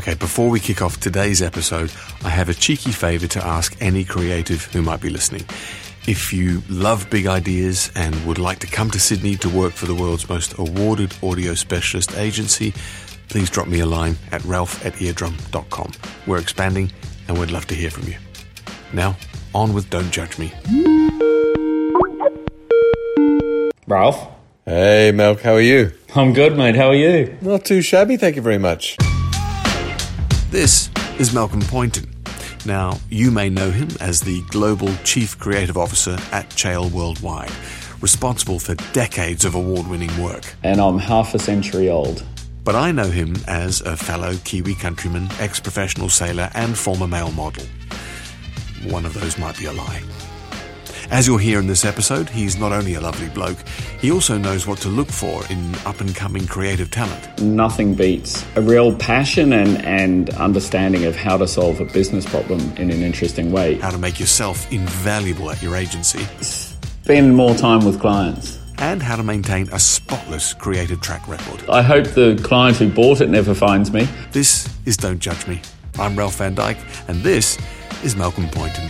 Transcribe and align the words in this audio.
Okay, 0.00 0.14
before 0.14 0.48
we 0.48 0.58
kick 0.58 0.80
off 0.80 0.98
today's 0.98 1.42
episode, 1.42 1.92
I 2.24 2.30
have 2.30 2.48
a 2.48 2.54
cheeky 2.54 2.92
favour 2.92 3.26
to 3.28 3.44
ask 3.44 3.76
any 3.80 4.04
creative 4.04 4.64
who 4.72 4.80
might 4.82 5.00
be 5.00 5.10
listening. 5.10 5.44
If 6.08 6.32
you 6.32 6.62
love 6.68 7.08
big 7.10 7.26
ideas 7.26 7.92
and 7.94 8.14
would 8.26 8.38
like 8.38 8.58
to 8.60 8.66
come 8.66 8.90
to 8.90 8.98
Sydney 8.98 9.36
to 9.36 9.48
work 9.48 9.74
for 9.74 9.86
the 9.86 9.94
world's 9.94 10.28
most 10.28 10.58
awarded 10.58 11.14
audio 11.22 11.54
specialist 11.54 12.16
agency, 12.16 12.72
please 13.28 13.50
drop 13.50 13.68
me 13.68 13.80
a 13.80 13.86
line 13.86 14.16
at 14.32 14.42
ralph 14.44 14.84
at 14.84 14.94
eardrum.com. 14.94 15.92
We're 16.26 16.38
expanding 16.40 16.90
and 17.28 17.38
we'd 17.38 17.50
love 17.50 17.66
to 17.66 17.74
hear 17.74 17.90
from 17.90 18.08
you. 18.08 18.16
Now, 18.92 19.16
on 19.54 19.74
with 19.74 19.90
Don't 19.90 20.10
Judge 20.10 20.38
Me. 20.38 20.52
Ralph? 23.86 24.26
Hey, 24.64 25.12
Malc, 25.14 25.40
how 25.42 25.54
are 25.54 25.60
you? 25.60 25.92
I'm 26.14 26.32
good, 26.32 26.56
mate. 26.56 26.76
How 26.76 26.88
are 26.88 26.94
you? 26.94 27.36
Not 27.42 27.64
too 27.64 27.82
shabby, 27.82 28.16
thank 28.16 28.36
you 28.36 28.42
very 28.42 28.58
much. 28.58 28.96
This 30.52 30.90
is 31.18 31.32
Malcolm 31.32 31.62
Poynton. 31.62 32.04
Now, 32.66 32.98
you 33.08 33.30
may 33.30 33.48
know 33.48 33.70
him 33.70 33.88
as 34.00 34.20
the 34.20 34.42
Global 34.50 34.94
Chief 34.96 35.38
Creative 35.38 35.78
Officer 35.78 36.18
at 36.30 36.50
Cheil 36.50 36.90
Worldwide, 36.90 37.50
responsible 38.02 38.58
for 38.58 38.74
decades 38.92 39.46
of 39.46 39.54
award 39.54 39.86
winning 39.86 40.14
work. 40.22 40.44
And 40.62 40.78
I'm 40.78 40.98
half 40.98 41.34
a 41.34 41.38
century 41.38 41.88
old. 41.88 42.22
But 42.64 42.74
I 42.74 42.92
know 42.92 43.08
him 43.08 43.34
as 43.48 43.80
a 43.80 43.96
fellow 43.96 44.36
Kiwi 44.44 44.74
countryman, 44.74 45.30
ex 45.40 45.58
professional 45.58 46.10
sailor, 46.10 46.50
and 46.52 46.76
former 46.76 47.06
male 47.06 47.32
model. 47.32 47.64
One 48.84 49.06
of 49.06 49.14
those 49.14 49.38
might 49.38 49.58
be 49.58 49.64
a 49.64 49.72
lie. 49.72 50.02
As 51.12 51.26
you'll 51.26 51.36
hear 51.36 51.58
in 51.58 51.66
this 51.66 51.84
episode, 51.84 52.30
he's 52.30 52.56
not 52.56 52.72
only 52.72 52.94
a 52.94 53.00
lovely 53.02 53.28
bloke, 53.28 53.58
he 54.00 54.10
also 54.10 54.38
knows 54.38 54.66
what 54.66 54.78
to 54.78 54.88
look 54.88 55.08
for 55.08 55.46
in 55.50 55.74
up 55.84 56.00
and 56.00 56.16
coming 56.16 56.46
creative 56.46 56.90
talent. 56.90 57.38
Nothing 57.42 57.94
beats 57.94 58.46
a 58.56 58.62
real 58.62 58.96
passion 58.96 59.52
and, 59.52 59.84
and 59.84 60.30
understanding 60.30 61.04
of 61.04 61.14
how 61.14 61.36
to 61.36 61.46
solve 61.46 61.80
a 61.80 61.84
business 61.84 62.24
problem 62.24 62.60
in 62.78 62.90
an 62.90 63.02
interesting 63.02 63.52
way. 63.52 63.74
How 63.74 63.90
to 63.90 63.98
make 63.98 64.18
yourself 64.18 64.72
invaluable 64.72 65.50
at 65.50 65.62
your 65.62 65.76
agency. 65.76 66.24
Spend 66.40 67.36
more 67.36 67.54
time 67.54 67.84
with 67.84 68.00
clients. 68.00 68.58
And 68.78 69.02
how 69.02 69.16
to 69.16 69.22
maintain 69.22 69.68
a 69.68 69.78
spotless 69.78 70.54
creative 70.54 71.02
track 71.02 71.28
record. 71.28 71.68
I 71.68 71.82
hope 71.82 72.06
the 72.06 72.40
client 72.42 72.78
who 72.78 72.88
bought 72.88 73.20
it 73.20 73.28
never 73.28 73.52
finds 73.52 73.92
me. 73.92 74.08
This 74.30 74.66
is 74.86 74.96
Don't 74.96 75.18
Judge 75.18 75.46
Me. 75.46 75.60
I'm 75.98 76.16
Ralph 76.16 76.36
Van 76.36 76.56
Dijk, 76.56 76.78
and 77.06 77.22
this 77.22 77.58
is 78.02 78.16
Malcolm 78.16 78.48
Poynton. 78.48 78.88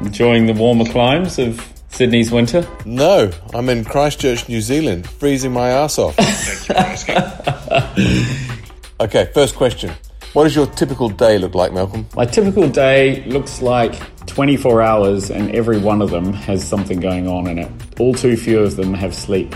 Enjoying 0.00 0.46
the 0.46 0.54
warmer 0.54 0.86
climes 0.86 1.38
of 1.38 1.60
Sydney's 1.90 2.32
winter? 2.32 2.66
No, 2.86 3.30
I'm 3.52 3.68
in 3.68 3.84
Christchurch, 3.84 4.48
New 4.48 4.62
Zealand, 4.62 5.06
freezing 5.06 5.52
my 5.52 5.68
ass 5.68 5.98
off. 5.98 6.18
okay, 9.00 9.30
first 9.34 9.56
question. 9.56 9.92
What 10.32 10.44
does 10.44 10.56
your 10.56 10.66
typical 10.68 11.10
day 11.10 11.36
look 11.36 11.54
like, 11.54 11.72
Malcolm? 11.72 12.06
My 12.16 12.24
typical 12.24 12.68
day 12.68 13.24
looks 13.26 13.60
like 13.60 13.94
24 14.26 14.80
hours, 14.80 15.30
and 15.30 15.54
every 15.54 15.76
one 15.76 16.00
of 16.00 16.10
them 16.10 16.32
has 16.32 16.66
something 16.66 16.98
going 16.98 17.28
on 17.28 17.46
in 17.46 17.58
it. 17.58 17.70
All 18.00 18.14
too 18.14 18.36
few 18.36 18.60
of 18.60 18.76
them 18.76 18.94
have 18.94 19.14
sleep. 19.14 19.54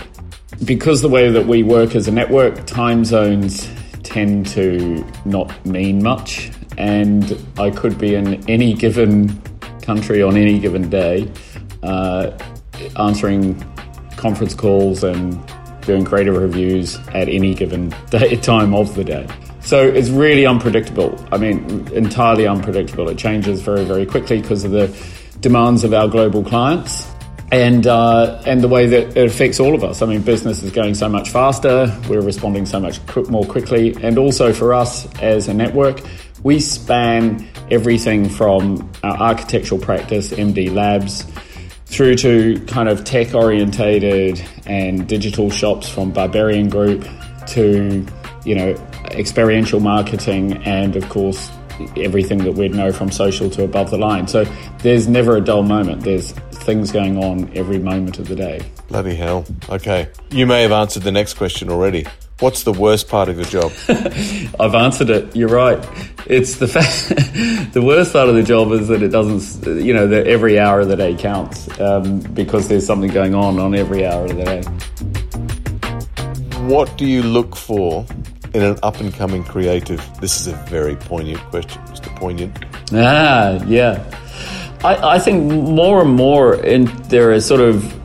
Because 0.63 1.01
the 1.01 1.09
way 1.09 1.29
that 1.29 1.47
we 1.47 1.63
work 1.63 1.95
as 1.95 2.07
a 2.07 2.11
network, 2.11 2.67
time 2.67 3.03
zones 3.03 3.67
tend 4.03 4.45
to 4.47 5.03
not 5.25 5.65
mean 5.65 6.03
much, 6.03 6.51
and 6.77 7.43
I 7.57 7.71
could 7.71 7.97
be 7.97 8.13
in 8.13 8.47
any 8.49 8.73
given 8.73 9.41
country 9.85 10.21
on 10.21 10.35
any 10.35 10.59
given 10.59 10.89
day, 10.89 11.31
uh, 11.83 12.31
answering 12.97 13.59
conference 14.17 14.53
calls 14.53 15.03
and 15.03 15.39
doing 15.81 16.03
creative 16.03 16.35
reviews 16.35 16.97
at 17.09 17.29
any 17.29 17.53
given 17.53 17.93
day, 18.09 18.35
time 18.41 18.73
of 18.73 18.95
the 18.95 19.03
day. 19.03 19.27
So 19.61 19.81
it's 19.87 20.09
really 20.09 20.45
unpredictable. 20.45 21.23
I 21.31 21.37
mean, 21.37 21.87
entirely 21.93 22.47
unpredictable. 22.47 23.09
It 23.09 23.17
changes 23.17 23.61
very, 23.61 23.83
very 23.83 24.05
quickly 24.05 24.41
because 24.41 24.63
of 24.63 24.71
the 24.71 24.95
demands 25.39 25.83
of 25.83 25.93
our 25.93 26.07
global 26.07 26.43
clients 26.43 27.07
and 27.51 27.85
uh, 27.87 28.41
and 28.45 28.61
the 28.61 28.67
way 28.67 28.87
that 28.87 29.15
it 29.15 29.25
affects 29.27 29.59
all 29.59 29.75
of 29.75 29.83
us. 29.83 30.01
I 30.01 30.05
mean, 30.05 30.21
business 30.21 30.63
is 30.63 30.71
going 30.71 30.95
so 30.95 31.07
much 31.09 31.29
faster. 31.29 31.95
We're 32.09 32.21
responding 32.21 32.65
so 32.65 32.79
much 32.79 32.99
more 33.29 33.45
quickly, 33.45 33.95
and 34.01 34.17
also 34.17 34.53
for 34.53 34.73
us 34.73 35.11
as 35.21 35.47
a 35.47 35.53
network, 35.53 36.01
we 36.43 36.59
span 36.59 37.47
everything 37.71 38.29
from 38.29 38.89
our 39.03 39.17
architectural 39.17 39.79
practice, 39.79 40.31
MD 40.31 40.73
Labs, 40.73 41.25
through 41.85 42.15
to 42.15 42.59
kind 42.67 42.89
of 42.89 43.03
tech 43.03 43.33
orientated 43.33 44.43
and 44.65 45.07
digital 45.07 45.49
shops 45.49 45.87
from 45.87 46.11
Barbarian 46.11 46.69
Group 46.69 47.07
to 47.47 48.05
you 48.43 48.55
know 48.55 48.71
experiential 49.11 49.79
marketing 49.79 50.53
and 50.63 50.95
of 50.95 51.07
course 51.09 51.51
everything 51.97 52.39
that 52.39 52.53
we'd 52.53 52.73
know 52.73 52.91
from 52.91 53.11
social 53.11 53.49
to 53.49 53.63
above 53.63 53.91
the 53.91 53.97
line. 53.97 54.27
So 54.27 54.45
there's 54.79 55.07
never 55.07 55.35
a 55.35 55.41
dull 55.41 55.63
moment. 55.63 56.03
There's 56.03 56.31
things 56.31 56.91
going 56.91 57.21
on 57.21 57.51
every 57.55 57.79
moment 57.79 58.17
of 58.17 58.27
the 58.27 58.35
day. 58.35 58.61
Bloody 58.87 59.15
hell. 59.15 59.45
Okay. 59.69 60.09
You 60.31 60.45
may 60.45 60.61
have 60.61 60.71
answered 60.71 61.03
the 61.03 61.11
next 61.11 61.35
question 61.35 61.69
already. 61.69 62.05
What's 62.39 62.63
the 62.63 62.73
worst 62.73 63.07
part 63.07 63.29
of 63.29 63.37
your 63.37 63.45
job? 63.45 63.71
I've 64.59 64.75
answered 64.75 65.09
it. 65.09 65.33
You're 65.33 65.47
right. 65.47 65.79
It's 66.25 66.55
the 66.55 66.67
fact, 66.67 67.07
the 67.73 67.81
worst 67.81 68.11
part 68.11 68.27
of 68.27 68.35
the 68.35 68.43
job 68.43 68.73
is 68.73 68.89
that 68.89 69.01
it 69.01 69.07
doesn't, 69.07 69.81
you 69.81 69.93
know, 69.93 70.05
that 70.07 70.27
every 70.27 70.59
hour 70.59 70.81
of 70.81 70.89
the 70.89 70.97
day 70.97 71.15
counts 71.15 71.69
um, 71.79 72.19
because 72.19 72.67
there's 72.67 72.85
something 72.85 73.09
going 73.09 73.35
on 73.35 73.57
on 73.57 73.73
every 73.73 74.05
hour 74.05 74.25
of 74.25 74.35
the 74.35 74.43
day. 74.43 74.61
What 76.67 76.97
do 76.97 77.05
you 77.05 77.23
look 77.23 77.55
for 77.55 78.05
in 78.53 78.63
an 78.63 78.77
up 78.83 78.99
and 78.99 79.13
coming 79.13 79.45
creative? 79.45 80.05
This 80.19 80.41
is 80.41 80.47
a 80.47 80.57
very 80.65 80.97
poignant 80.97 81.39
question, 81.51 81.81
Mr. 81.83 82.13
Poignant. 82.17 82.65
Ah, 82.91 83.63
yeah. 83.65 84.03
I, 84.83 85.15
I 85.15 85.19
think 85.19 85.49
more 85.49 86.01
and 86.01 86.11
more 86.11 86.55
in, 86.55 86.87
there 87.03 87.31
are 87.31 87.39
sort 87.39 87.61
of 87.61 88.04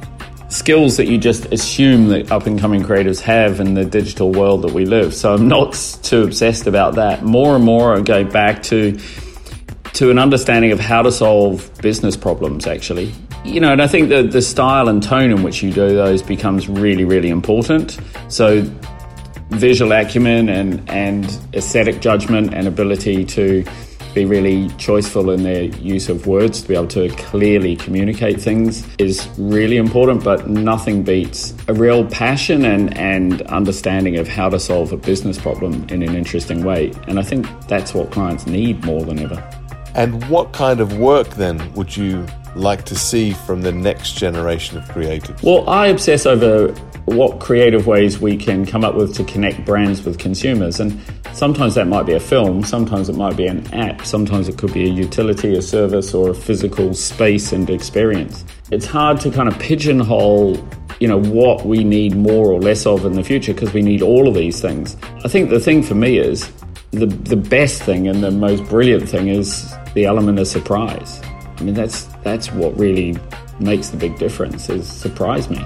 skills 0.50 0.97
that 0.97 1.06
you 1.06 1.16
just 1.16 1.47
assume 1.47 2.09
that 2.09 2.31
up 2.31 2.47
and 2.47 2.61
coming 2.61 2.83
creatives 2.83 3.21
have 3.21 3.61
in 3.61 3.75
the 3.75 3.84
digital 3.84 4.33
world 4.33 4.62
that 4.62 4.72
we 4.72 4.84
live. 4.84 5.15
So 5.15 5.33
I'm 5.33 5.49
not 5.49 5.72
too 6.03 6.22
obsessed 6.22 6.66
about 6.66 6.97
that. 6.97 7.25
More 7.25 7.56
and 7.56 7.65
more 7.65 7.94
I'm 7.94 8.05
going 8.05 8.28
back 8.28 8.62
to 8.65 8.99
to 9.93 10.11
an 10.11 10.19
understanding 10.19 10.71
of 10.71 10.78
how 10.78 11.03
to 11.03 11.11
solve 11.11 11.71
business 11.81 12.16
problems 12.16 12.66
actually. 12.66 13.12
You 13.44 13.61
know, 13.61 13.72
and 13.72 13.81
I 13.81 13.87
think 13.87 14.09
the 14.09 14.22
the 14.22 14.43
style 14.43 14.88
and 14.88 15.03
tone 15.03 15.31
in 15.31 15.43
which 15.43 15.62
you 15.62 15.72
do 15.72 15.88
those 15.88 16.21
becomes 16.21 16.69
really, 16.69 17.05
really 17.05 17.31
important. 17.31 17.99
So 18.28 18.62
visual 19.50 19.93
acumen 19.93 20.49
and, 20.49 20.88
and 20.88 21.38
aesthetic 21.55 22.00
judgment 22.00 22.55
and 22.55 22.69
ability 22.69 23.25
to 23.25 23.65
be 24.15 24.25
really 24.25 24.69
choiceful 24.71 25.32
in 25.32 25.43
their 25.43 25.65
use 25.65 26.09
of 26.09 26.26
words 26.26 26.62
to 26.62 26.69
be 26.69 26.75
able 26.75 26.88
to 26.88 27.09
clearly 27.10 27.76
communicate 27.76 28.41
things 28.41 28.87
is 28.98 29.28
really 29.38 29.76
important, 29.76 30.25
but 30.25 30.48
nothing 30.48 31.03
beats 31.03 31.54
a 31.69 31.75
real 31.75 32.06
passion 32.06 32.65
and, 32.65 32.97
and 32.97 33.43
understanding 33.43 34.19
of 34.19 34.28
how 34.28 34.49
to 34.49 34.59
solve 34.59 34.93
a 34.93 34.97
business 34.97 35.38
problem 35.38 35.87
in 35.91 36.03
an 36.03 36.15
interesting 36.15 36.65
way. 36.65 36.93
And 37.09 37.19
I 37.19 37.22
think 37.22 37.47
that's 37.69 37.94
what 37.94 38.10
clients 38.10 38.47
need 38.47 38.84
more 38.84 39.04
than 39.04 39.19
ever. 39.19 39.59
And 39.94 40.28
what 40.28 40.52
kind 40.52 40.80
of 40.80 40.98
work 40.98 41.28
then 41.30 41.72
would 41.74 41.96
you 41.96 42.26
like 42.54 42.84
to 42.84 42.96
see 42.96 43.32
from 43.32 43.62
the 43.62 43.72
next 43.72 44.16
generation 44.16 44.78
of 44.78 44.84
creatives? 44.84 45.42
Well, 45.42 45.68
I 45.68 45.86
obsess 45.86 46.26
over 46.26 46.72
what 47.06 47.40
creative 47.40 47.86
ways 47.86 48.20
we 48.20 48.36
can 48.36 48.66
come 48.66 48.84
up 48.84 48.94
with 48.94 49.14
to 49.16 49.24
connect 49.24 49.64
brands 49.64 50.04
with 50.04 50.18
consumers. 50.18 50.80
And 50.80 51.00
sometimes 51.32 51.74
that 51.74 51.86
might 51.86 52.06
be 52.06 52.12
a 52.12 52.20
film, 52.20 52.62
sometimes 52.62 53.08
it 53.08 53.16
might 53.16 53.36
be 53.36 53.46
an 53.46 53.66
app, 53.74 54.04
sometimes 54.04 54.48
it 54.48 54.58
could 54.58 54.72
be 54.72 54.84
a 54.84 54.92
utility, 54.92 55.56
a 55.56 55.62
service, 55.62 56.14
or 56.14 56.30
a 56.30 56.34
physical 56.34 56.94
space 56.94 57.52
and 57.52 57.68
experience. 57.68 58.44
It's 58.70 58.86
hard 58.86 59.20
to 59.22 59.30
kind 59.30 59.48
of 59.48 59.58
pigeonhole 59.58 60.56
you 61.00 61.08
know 61.08 61.18
what 61.18 61.64
we 61.64 61.82
need 61.82 62.14
more 62.14 62.52
or 62.52 62.60
less 62.60 62.84
of 62.84 63.06
in 63.06 63.14
the 63.14 63.24
future 63.24 63.54
because 63.54 63.72
we 63.72 63.80
need 63.80 64.02
all 64.02 64.28
of 64.28 64.34
these 64.34 64.60
things. 64.60 64.96
I 65.24 65.28
think 65.28 65.48
the 65.48 65.58
thing 65.58 65.82
for 65.82 65.94
me 65.94 66.18
is 66.18 66.52
the 66.90 67.06
the 67.06 67.36
best 67.36 67.82
thing 67.82 68.06
and 68.06 68.22
the 68.22 68.31
most 68.31 68.64
brilliant 68.64 69.08
thing 69.08 69.28
is 69.28 69.72
the 69.94 70.04
element 70.04 70.38
of 70.38 70.46
surprise. 70.46 71.20
I 71.58 71.62
mean 71.62 71.75
that's 71.75 72.04
that's 72.22 72.50
what 72.52 72.76
really 72.78 73.16
makes 73.58 73.90
the 73.90 73.96
big 73.96 74.19
difference 74.19 74.69
is 74.69 74.88
surprise 74.88 75.50
me. 75.50 75.58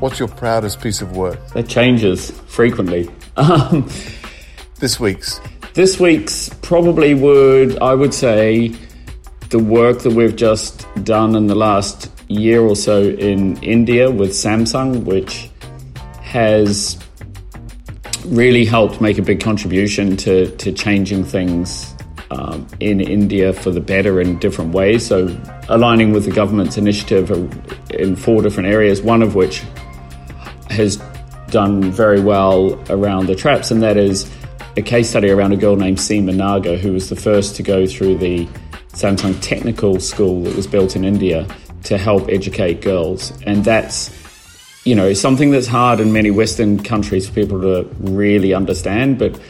What's 0.00 0.18
your 0.18 0.28
proudest 0.28 0.80
piece 0.80 1.00
of 1.00 1.16
work? 1.16 1.46
That 1.48 1.68
changes 1.68 2.30
frequently. 2.46 3.08
Um, 3.38 3.86
this 4.80 4.98
week's? 4.98 5.42
This 5.74 6.00
week's 6.00 6.48
probably 6.62 7.12
would, 7.12 7.78
I 7.80 7.92
would 7.92 8.14
say, 8.14 8.68
the 9.50 9.58
work 9.58 9.98
that 10.04 10.14
we've 10.14 10.34
just 10.34 10.86
done 11.04 11.36
in 11.36 11.46
the 11.46 11.54
last 11.54 12.10
year 12.28 12.62
or 12.62 12.74
so 12.74 13.02
in 13.02 13.62
India 13.62 14.10
with 14.10 14.30
Samsung, 14.30 15.04
which 15.04 15.50
has 16.22 16.98
really 18.24 18.64
helped 18.64 19.02
make 19.02 19.18
a 19.18 19.22
big 19.22 19.40
contribution 19.40 20.16
to, 20.16 20.50
to 20.56 20.72
changing 20.72 21.24
things 21.24 21.95
um, 22.30 22.66
in 22.80 23.00
India 23.00 23.52
for 23.52 23.70
the 23.70 23.80
better 23.80 24.20
in 24.20 24.38
different 24.38 24.72
ways. 24.72 25.06
So, 25.06 25.36
aligning 25.68 26.12
with 26.12 26.24
the 26.24 26.32
government's 26.32 26.76
initiative 26.76 27.30
in 27.90 28.16
four 28.16 28.42
different 28.42 28.68
areas, 28.68 29.02
one 29.02 29.22
of 29.22 29.34
which 29.34 29.62
has 30.70 30.96
done 31.48 31.90
very 31.92 32.20
well 32.20 32.78
around 32.90 33.26
the 33.26 33.34
traps, 33.34 33.70
and 33.70 33.82
that 33.82 33.96
is 33.96 34.30
a 34.76 34.82
case 34.82 35.08
study 35.08 35.30
around 35.30 35.52
a 35.52 35.56
girl 35.56 35.76
named 35.76 35.98
Seema 35.98 36.34
Naga, 36.34 36.76
who 36.76 36.92
was 36.92 37.08
the 37.08 37.16
first 37.16 37.56
to 37.56 37.62
go 37.62 37.86
through 37.86 38.18
the 38.18 38.46
Samsung 38.88 39.40
Technical 39.40 40.00
School 40.00 40.42
that 40.42 40.54
was 40.54 40.66
built 40.66 40.96
in 40.96 41.04
India 41.04 41.46
to 41.84 41.96
help 41.96 42.28
educate 42.28 42.82
girls. 42.82 43.32
And 43.42 43.64
that's, 43.64 44.10
you 44.84 44.94
know, 44.94 45.12
something 45.14 45.50
that's 45.50 45.66
hard 45.66 46.00
in 46.00 46.12
many 46.12 46.30
Western 46.30 46.82
countries 46.82 47.28
for 47.28 47.34
people 47.34 47.60
to 47.62 47.88
really 48.00 48.52
understand. 48.52 49.18
But 49.18 49.40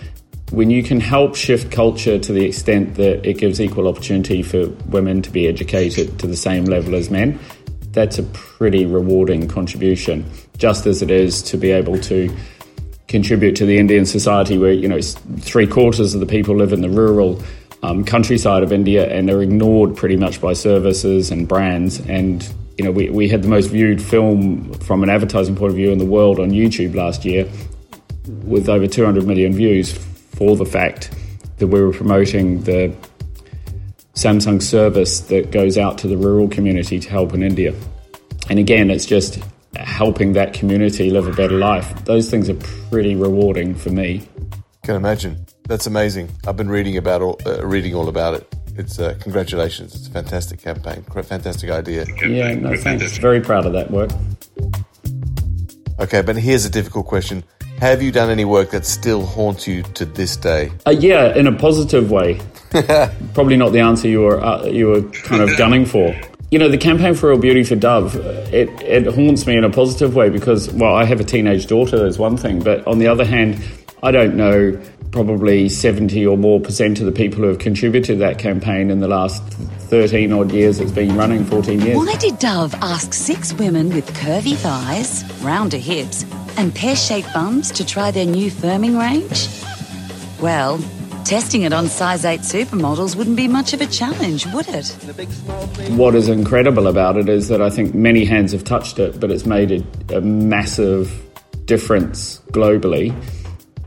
when 0.52 0.70
you 0.70 0.82
can 0.82 1.00
help 1.00 1.34
shift 1.34 1.72
culture 1.72 2.18
to 2.18 2.32
the 2.32 2.44
extent 2.44 2.94
that 2.94 3.28
it 3.28 3.38
gives 3.38 3.60
equal 3.60 3.88
opportunity 3.88 4.42
for 4.42 4.68
women 4.86 5.20
to 5.22 5.30
be 5.30 5.48
educated 5.48 6.18
to 6.20 6.26
the 6.26 6.36
same 6.36 6.64
level 6.64 6.94
as 6.94 7.10
men, 7.10 7.38
that's 7.90 8.18
a 8.18 8.22
pretty 8.22 8.86
rewarding 8.86 9.48
contribution, 9.48 10.24
just 10.56 10.86
as 10.86 11.02
it 11.02 11.10
is 11.10 11.42
to 11.42 11.56
be 11.56 11.70
able 11.72 11.98
to 11.98 12.34
contribute 13.08 13.56
to 13.56 13.66
the 13.66 13.78
Indian 13.78 14.06
society 14.06 14.56
where, 14.56 14.72
you 14.72 14.88
know, 14.88 15.00
three 15.00 15.66
quarters 15.66 16.14
of 16.14 16.20
the 16.20 16.26
people 16.26 16.56
live 16.56 16.72
in 16.72 16.80
the 16.80 16.90
rural 16.90 17.42
um, 17.82 18.04
countryside 18.04 18.62
of 18.62 18.72
India 18.72 19.12
and 19.12 19.28
they're 19.28 19.42
ignored 19.42 19.96
pretty 19.96 20.16
much 20.16 20.40
by 20.40 20.52
services 20.52 21.30
and 21.30 21.48
brands. 21.48 22.00
And, 22.08 22.48
you 22.78 22.84
know, 22.84 22.92
we, 22.92 23.10
we 23.10 23.28
had 23.28 23.42
the 23.42 23.48
most 23.48 23.68
viewed 23.68 24.00
film 24.00 24.72
from 24.74 25.02
an 25.02 25.10
advertising 25.10 25.56
point 25.56 25.70
of 25.70 25.76
view 25.76 25.90
in 25.90 25.98
the 25.98 26.04
world 26.04 26.38
on 26.38 26.50
YouTube 26.50 26.94
last 26.94 27.24
year 27.24 27.48
with 28.44 28.68
over 28.68 28.86
200 28.86 29.26
million 29.26 29.52
views 29.52 29.98
for 30.36 30.56
the 30.56 30.66
fact 30.66 31.10
that 31.58 31.66
we 31.66 31.82
were 31.82 31.92
promoting 31.92 32.62
the 32.62 32.94
Samsung 34.14 34.62
service 34.62 35.20
that 35.20 35.50
goes 35.50 35.76
out 35.76 35.98
to 35.98 36.08
the 36.08 36.16
rural 36.16 36.48
community 36.48 36.98
to 36.98 37.10
help 37.10 37.34
in 37.34 37.42
India. 37.42 37.74
And 38.48 38.58
again, 38.58 38.90
it's 38.90 39.06
just 39.06 39.40
helping 39.74 40.32
that 40.34 40.52
community 40.52 41.10
live 41.10 41.26
a 41.26 41.32
better 41.32 41.58
life. 41.58 42.04
Those 42.04 42.30
things 42.30 42.48
are 42.48 42.54
pretty 42.90 43.14
rewarding 43.14 43.74
for 43.74 43.90
me. 43.90 44.26
Can 44.84 44.96
imagine. 44.96 45.44
That's 45.64 45.86
amazing. 45.86 46.30
I've 46.46 46.56
been 46.56 46.70
reading 46.70 46.96
about 46.96 47.22
all, 47.22 47.40
uh, 47.44 47.66
reading 47.66 47.94
all 47.94 48.08
about 48.08 48.34
it. 48.34 48.54
It's 48.76 48.98
uh, 48.98 49.16
congratulations. 49.20 49.94
It's 49.94 50.06
a 50.06 50.10
fantastic 50.10 50.60
campaign. 50.60 51.02
Fantastic 51.02 51.70
idea. 51.70 52.06
Yeah, 52.26 52.54
no, 52.54 52.76
thanks. 52.76 53.16
Very 53.18 53.40
proud 53.40 53.66
of 53.66 53.72
that 53.72 53.90
work. 53.90 54.10
Okay, 55.98 56.20
but 56.20 56.36
here's 56.36 56.66
a 56.66 56.70
difficult 56.70 57.06
question. 57.06 57.42
Have 57.78 58.02
you 58.02 58.10
done 58.10 58.30
any 58.30 58.44
work 58.44 58.70
that 58.70 58.86
still 58.86 59.24
haunts 59.24 59.66
you 59.66 59.82
to 59.82 60.04
this 60.04 60.36
day? 60.36 60.72
Uh, 60.86 60.90
yeah, 60.90 61.34
in 61.34 61.46
a 61.46 61.52
positive 61.52 62.10
way. 62.10 62.40
Probably 63.34 63.56
not 63.56 63.72
the 63.72 63.80
answer 63.80 64.08
you 64.08 64.22
were 64.22 64.42
uh, 64.42 64.64
you 64.64 64.88
were 64.88 65.02
kind 65.02 65.42
of 65.42 65.56
gunning 65.56 65.86
for 65.86 66.14
you 66.50 66.60
know, 66.60 66.68
the 66.68 66.78
campaign 66.78 67.14
for 67.14 67.30
Real 67.30 67.38
Beauty 67.38 67.64
for 67.64 67.74
Dove, 67.74 68.14
it, 68.16 68.70
it 68.80 69.12
haunts 69.12 69.46
me 69.46 69.56
in 69.56 69.64
a 69.64 69.70
positive 69.70 70.14
way 70.14 70.30
because, 70.30 70.70
well, 70.72 70.94
I 70.94 71.04
have 71.04 71.18
a 71.18 71.24
teenage 71.24 71.66
daughter, 71.66 72.06
is 72.06 72.18
one 72.18 72.36
thing, 72.36 72.60
but 72.60 72.86
on 72.86 72.98
the 72.98 73.08
other 73.08 73.24
hand, 73.24 73.60
I 74.02 74.12
don't 74.12 74.36
know 74.36 74.80
probably 75.10 75.68
70 75.68 76.26
or 76.26 76.36
more 76.36 76.60
percent 76.60 77.00
of 77.00 77.06
the 77.06 77.12
people 77.12 77.40
who 77.40 77.48
have 77.48 77.58
contributed 77.58 78.04
to 78.04 78.16
that 78.16 78.38
campaign 78.38 78.90
in 78.90 79.00
the 79.00 79.08
last 79.08 79.42
13 79.88 80.32
odd 80.32 80.52
years 80.52 80.78
it's 80.78 80.92
been 80.92 81.16
running, 81.16 81.44
14 81.44 81.80
years. 81.80 81.96
Why 81.96 82.14
did 82.16 82.38
Dove 82.38 82.74
ask 82.76 83.14
six 83.14 83.52
women 83.54 83.90
with 83.90 84.06
curvy 84.14 84.54
thighs, 84.54 85.24
rounder 85.42 85.78
hips, 85.78 86.24
and 86.56 86.74
pear 86.74 86.96
shaped 86.96 87.32
bums 87.32 87.70
to 87.72 87.84
try 87.84 88.10
their 88.10 88.26
new 88.26 88.50
firming 88.50 88.98
range? 88.98 89.48
Well, 90.40 90.78
Testing 91.26 91.62
it 91.62 91.72
on 91.72 91.88
size 91.88 92.24
8 92.24 92.42
supermodels 92.42 93.16
wouldn't 93.16 93.36
be 93.36 93.48
much 93.48 93.72
of 93.72 93.80
a 93.80 93.86
challenge, 93.86 94.46
would 94.52 94.68
it? 94.68 94.86
What 95.90 96.14
is 96.14 96.28
incredible 96.28 96.86
about 96.86 97.16
it 97.16 97.28
is 97.28 97.48
that 97.48 97.60
I 97.60 97.68
think 97.68 97.96
many 97.96 98.24
hands 98.24 98.52
have 98.52 98.62
touched 98.62 99.00
it, 99.00 99.18
but 99.18 99.32
it's 99.32 99.44
made 99.44 99.72
a, 99.72 100.18
a 100.18 100.20
massive 100.20 101.20
difference 101.64 102.40
globally 102.52 103.12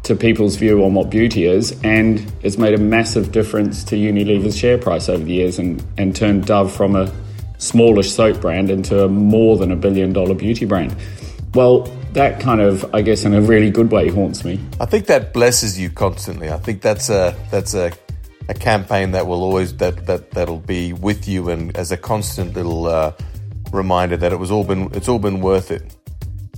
to 0.03 0.17
people's 0.17 0.57
view 0.57 0.83
on 0.83 0.95
what 0.95 1.09
beauty 1.09 1.45
is, 1.45 1.79
and 1.81 2.29
it's 2.43 2.57
made 2.57 2.73
a 2.73 2.77
massive 2.77 3.31
difference 3.31 3.85
to 3.85 3.95
Unilever's 3.95 4.57
share 4.57 4.77
price 4.77 5.07
over 5.07 5.23
the 5.23 5.31
years 5.31 5.57
and, 5.59 5.81
and 5.97 6.13
turned 6.17 6.45
Dove 6.45 6.73
from 6.75 6.93
a 6.97 7.09
smallish 7.57 8.11
soap 8.11 8.41
brand 8.41 8.69
into 8.69 9.05
a 9.05 9.07
more 9.07 9.55
than 9.55 9.71
a 9.71 9.77
billion 9.77 10.11
dollar 10.11 10.35
beauty 10.35 10.65
brand. 10.65 10.93
Well, 11.53 11.87
that 12.13 12.39
kind 12.39 12.61
of, 12.61 12.93
I 12.93 13.01
guess, 13.01 13.25
in 13.25 13.33
a 13.33 13.41
really 13.41 13.69
good 13.69 13.91
way, 13.91 14.09
haunts 14.09 14.43
me. 14.43 14.59
I 14.79 14.85
think 14.85 15.07
that 15.07 15.33
blesses 15.33 15.79
you 15.79 15.89
constantly. 15.89 16.49
I 16.49 16.57
think 16.57 16.81
that's 16.81 17.09
a 17.09 17.35
that's 17.51 17.73
a, 17.73 17.91
a 18.47 18.53
campaign 18.53 19.11
that 19.11 19.27
will 19.27 19.43
always 19.43 19.75
that 19.77 20.05
that 20.07 20.31
that'll 20.31 20.59
be 20.59 20.93
with 20.93 21.27
you 21.27 21.49
and 21.49 21.75
as 21.77 21.91
a 21.91 21.97
constant 21.97 22.53
little 22.53 22.87
uh, 22.87 23.13
reminder 23.71 24.17
that 24.17 24.31
it 24.31 24.37
was 24.39 24.51
all 24.51 24.63
been 24.63 24.89
it's 24.93 25.07
all 25.07 25.19
been 25.19 25.41
worth 25.41 25.71
it. 25.71 25.95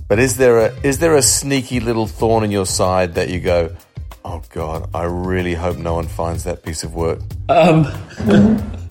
But 0.08 0.18
is 0.18 0.36
there 0.36 0.58
a 0.58 0.74
is 0.82 0.98
there 0.98 1.16
a 1.16 1.22
sneaky 1.22 1.80
little 1.80 2.06
thorn 2.06 2.44
in 2.44 2.50
your 2.50 2.66
side 2.66 3.14
that 3.14 3.30
you 3.30 3.40
go, 3.40 3.74
oh 4.24 4.42
God, 4.50 4.88
I 4.94 5.04
really 5.04 5.54
hope 5.54 5.76
no 5.76 5.94
one 5.94 6.06
finds 6.06 6.44
that 6.44 6.62
piece 6.62 6.84
of 6.84 6.94
work? 6.94 7.20
Um, 7.48 7.86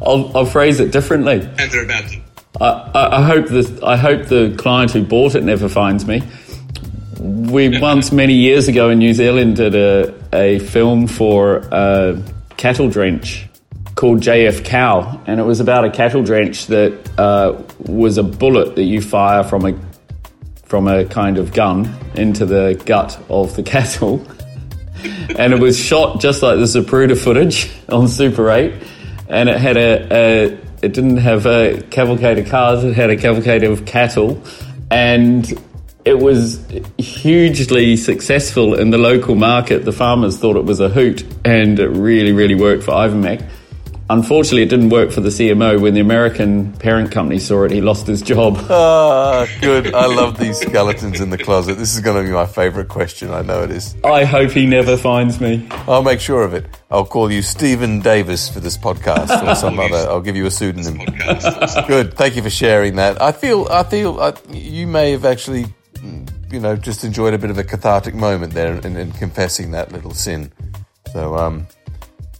I'll, 0.00 0.36
I'll 0.36 0.46
phrase 0.46 0.80
it 0.80 0.92
differently. 0.92 1.40
And 1.58 1.70
they're 1.70 1.84
about 1.84 2.08
to. 2.08 2.31
I, 2.60 3.18
I, 3.18 3.22
hope 3.22 3.46
the 3.46 3.80
I 3.82 3.96
hope 3.96 4.26
the 4.26 4.54
client 4.58 4.92
who 4.92 5.04
bought 5.04 5.34
it 5.34 5.42
never 5.42 5.68
finds 5.68 6.06
me. 6.06 6.22
We 7.18 7.78
once 7.80 8.12
many 8.12 8.34
years 8.34 8.68
ago 8.68 8.90
in 8.90 8.98
New 8.98 9.14
Zealand 9.14 9.56
did 9.56 9.74
a, 9.74 10.14
a 10.32 10.58
film 10.58 11.06
for 11.06 11.58
a 11.70 12.22
cattle 12.56 12.90
drench 12.90 13.48
called 13.94 14.20
JF 14.20 14.64
Cow, 14.64 15.20
and 15.26 15.40
it 15.40 15.44
was 15.44 15.60
about 15.60 15.84
a 15.84 15.90
cattle 15.90 16.22
drench 16.22 16.66
that 16.66 17.18
uh, 17.18 17.62
was 17.78 18.18
a 18.18 18.22
bullet 18.22 18.76
that 18.76 18.84
you 18.84 19.00
fire 19.00 19.44
from 19.44 19.66
a 19.66 19.78
from 20.64 20.88
a 20.88 21.04
kind 21.04 21.38
of 21.38 21.52
gun 21.52 21.94
into 22.14 22.46
the 22.46 22.80
gut 22.86 23.18
of 23.28 23.54
the 23.56 23.62
cattle, 23.74 24.26
and 25.38 25.52
it 25.52 25.58
was 25.58 25.78
shot 25.78 26.20
just 26.20 26.42
like 26.42 26.58
the 26.58 26.64
Zapruder 26.64 27.16
footage 27.16 27.70
on 27.88 28.08
Super 28.08 28.50
8, 28.50 28.74
and 29.28 29.48
it 29.48 29.58
had 29.58 29.76
a, 29.76 30.08
a 30.10 30.61
it 30.82 30.92
didn't 30.92 31.18
have 31.18 31.46
a 31.46 31.80
cavalcade 31.90 32.38
of 32.38 32.48
cars, 32.48 32.84
it 32.84 32.94
had 32.94 33.10
a 33.10 33.16
cavalcade 33.16 33.62
of 33.62 33.86
cattle. 33.86 34.42
And 34.90 35.50
it 36.04 36.18
was 36.18 36.64
hugely 36.98 37.96
successful 37.96 38.74
in 38.74 38.90
the 38.90 38.98
local 38.98 39.36
market. 39.36 39.84
The 39.84 39.92
farmers 39.92 40.38
thought 40.38 40.56
it 40.56 40.64
was 40.64 40.80
a 40.80 40.88
hoot, 40.88 41.24
and 41.44 41.78
it 41.78 41.88
really, 41.88 42.32
really 42.32 42.56
worked 42.56 42.82
for 42.82 42.90
Ivomec. 42.90 43.48
Unfortunately, 44.10 44.62
it 44.62 44.68
didn't 44.68 44.90
work 44.90 45.10
for 45.10 45.20
the 45.20 45.30
CMO. 45.30 45.80
When 45.80 45.94
the 45.94 46.00
American 46.00 46.72
parent 46.74 47.10
company 47.10 47.38
saw 47.38 47.64
it, 47.64 47.70
he 47.70 47.80
lost 47.80 48.06
his 48.06 48.22
job. 48.22 48.58
Ah, 48.72 49.46
good. 49.60 49.94
I 49.94 50.06
love 50.06 50.38
these 50.38 50.58
skeletons 50.58 51.20
in 51.20 51.30
the 51.30 51.38
closet. 51.38 51.78
This 51.78 51.94
is 51.94 52.00
going 52.00 52.16
to 52.16 52.28
be 52.28 52.34
my 52.34 52.46
favourite 52.46 52.88
question. 52.88 53.30
I 53.30 53.42
know 53.42 53.62
it 53.62 53.70
is. 53.70 53.96
I 54.04 54.24
hope 54.24 54.50
he 54.50 54.66
never 54.66 54.96
finds 54.96 55.40
me. 55.40 55.66
I'll 55.88 56.02
make 56.02 56.20
sure 56.20 56.42
of 56.42 56.52
it. 56.52 56.66
I'll 56.90 57.06
call 57.06 57.30
you 57.32 57.40
Stephen 57.42 58.00
Davis 58.00 58.48
for 58.48 58.60
this 58.60 58.76
podcast 58.76 59.46
or 59.46 59.54
some 59.54 59.78
other. 59.78 59.96
I'll 60.08 60.20
give 60.20 60.36
you 60.36 60.46
a 60.46 60.50
pseudonym. 60.50 60.98
good. 61.86 62.14
Thank 62.14 62.36
you 62.36 62.42
for 62.42 62.50
sharing 62.50 62.96
that. 62.96 63.20
I 63.22 63.32
feel. 63.32 63.66
I 63.70 63.82
feel. 63.84 64.20
I, 64.20 64.34
you 64.50 64.86
may 64.86 65.12
have 65.12 65.24
actually, 65.24 65.66
you 66.50 66.60
know, 66.60 66.76
just 66.76 67.04
enjoyed 67.04 67.34
a 67.34 67.38
bit 67.38 67.50
of 67.50 67.58
a 67.58 67.64
cathartic 67.64 68.14
moment 68.14 68.52
there 68.52 68.74
in, 68.74 68.96
in 68.96 69.12
confessing 69.12 69.70
that 69.72 69.92
little 69.92 70.12
sin. 70.14 70.52
So, 71.12 71.36
um, 71.36 71.66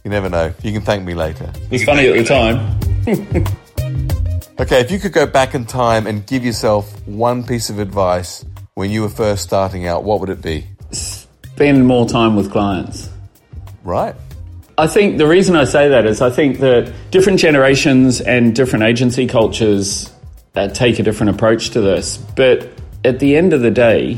you 0.03 0.11
never 0.11 0.29
know. 0.29 0.53
You 0.61 0.71
can 0.73 0.81
thank 0.81 1.03
me 1.03 1.13
later. 1.13 1.51
It 1.55 1.71
was 1.71 1.83
funny 1.83 2.07
at 2.07 2.15
the 2.15 2.23
time. 2.23 2.79
okay, 4.59 4.81
if 4.81 4.91
you 4.91 4.99
could 4.99 5.13
go 5.13 5.25
back 5.25 5.55
in 5.55 5.65
time 5.65 6.07
and 6.07 6.25
give 6.25 6.43
yourself 6.43 7.07
one 7.07 7.43
piece 7.43 7.69
of 7.69 7.79
advice 7.79 8.43
when 8.73 8.91
you 8.91 9.01
were 9.01 9.09
first 9.09 9.43
starting 9.43 9.87
out, 9.87 10.03
what 10.03 10.19
would 10.19 10.29
it 10.29 10.41
be? 10.41 10.67
Spend 10.91 11.87
more 11.87 12.07
time 12.07 12.35
with 12.35 12.51
clients. 12.51 13.09
Right. 13.83 14.15
I 14.77 14.87
think 14.87 15.17
the 15.17 15.27
reason 15.27 15.55
I 15.55 15.65
say 15.65 15.89
that 15.89 16.05
is 16.05 16.21
I 16.21 16.31
think 16.31 16.59
that 16.59 16.91
different 17.11 17.39
generations 17.39 18.21
and 18.21 18.55
different 18.55 18.83
agency 18.85 19.27
cultures 19.27 20.11
uh, 20.55 20.67
take 20.69 20.99
a 20.99 21.03
different 21.03 21.29
approach 21.29 21.69
to 21.71 21.81
this. 21.81 22.17
But 22.17 22.69
at 23.05 23.19
the 23.19 23.35
end 23.35 23.53
of 23.53 23.61
the 23.61 23.71
day, 23.71 24.17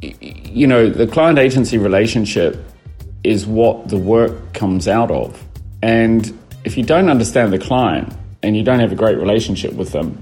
you 0.00 0.66
know, 0.66 0.88
the 0.88 1.06
client 1.06 1.38
agency 1.38 1.78
relationship 1.78 2.64
is 3.24 3.46
what 3.46 3.88
the 3.88 3.98
work 3.98 4.52
comes 4.54 4.88
out 4.88 5.10
of. 5.10 5.44
And 5.82 6.38
if 6.64 6.76
you 6.76 6.84
don't 6.84 7.08
understand 7.08 7.52
the 7.52 7.58
client 7.58 8.12
and 8.42 8.56
you 8.56 8.62
don't 8.62 8.80
have 8.80 8.92
a 8.92 8.96
great 8.96 9.18
relationship 9.18 9.72
with 9.72 9.92
them, 9.92 10.20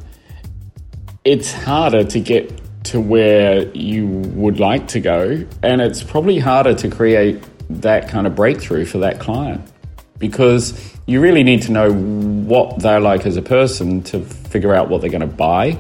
it's 1.24 1.52
harder 1.52 2.04
to 2.04 2.20
get 2.20 2.52
to 2.84 3.00
where 3.00 3.68
you 3.76 4.06
would 4.06 4.60
like 4.60 4.88
to 4.88 5.00
go. 5.00 5.44
And 5.62 5.80
it's 5.80 6.02
probably 6.02 6.38
harder 6.38 6.74
to 6.74 6.88
create 6.88 7.42
that 7.68 8.08
kind 8.08 8.26
of 8.26 8.34
breakthrough 8.34 8.84
for 8.84 8.98
that 8.98 9.18
client 9.18 9.72
because 10.18 10.94
you 11.06 11.20
really 11.20 11.42
need 11.42 11.62
to 11.62 11.72
know 11.72 11.92
what 11.92 12.78
they're 12.80 13.00
like 13.00 13.26
as 13.26 13.36
a 13.36 13.42
person 13.42 14.02
to 14.04 14.20
figure 14.20 14.74
out 14.74 14.88
what 14.88 15.00
they're 15.00 15.10
going 15.10 15.20
to 15.20 15.26
buy 15.26 15.78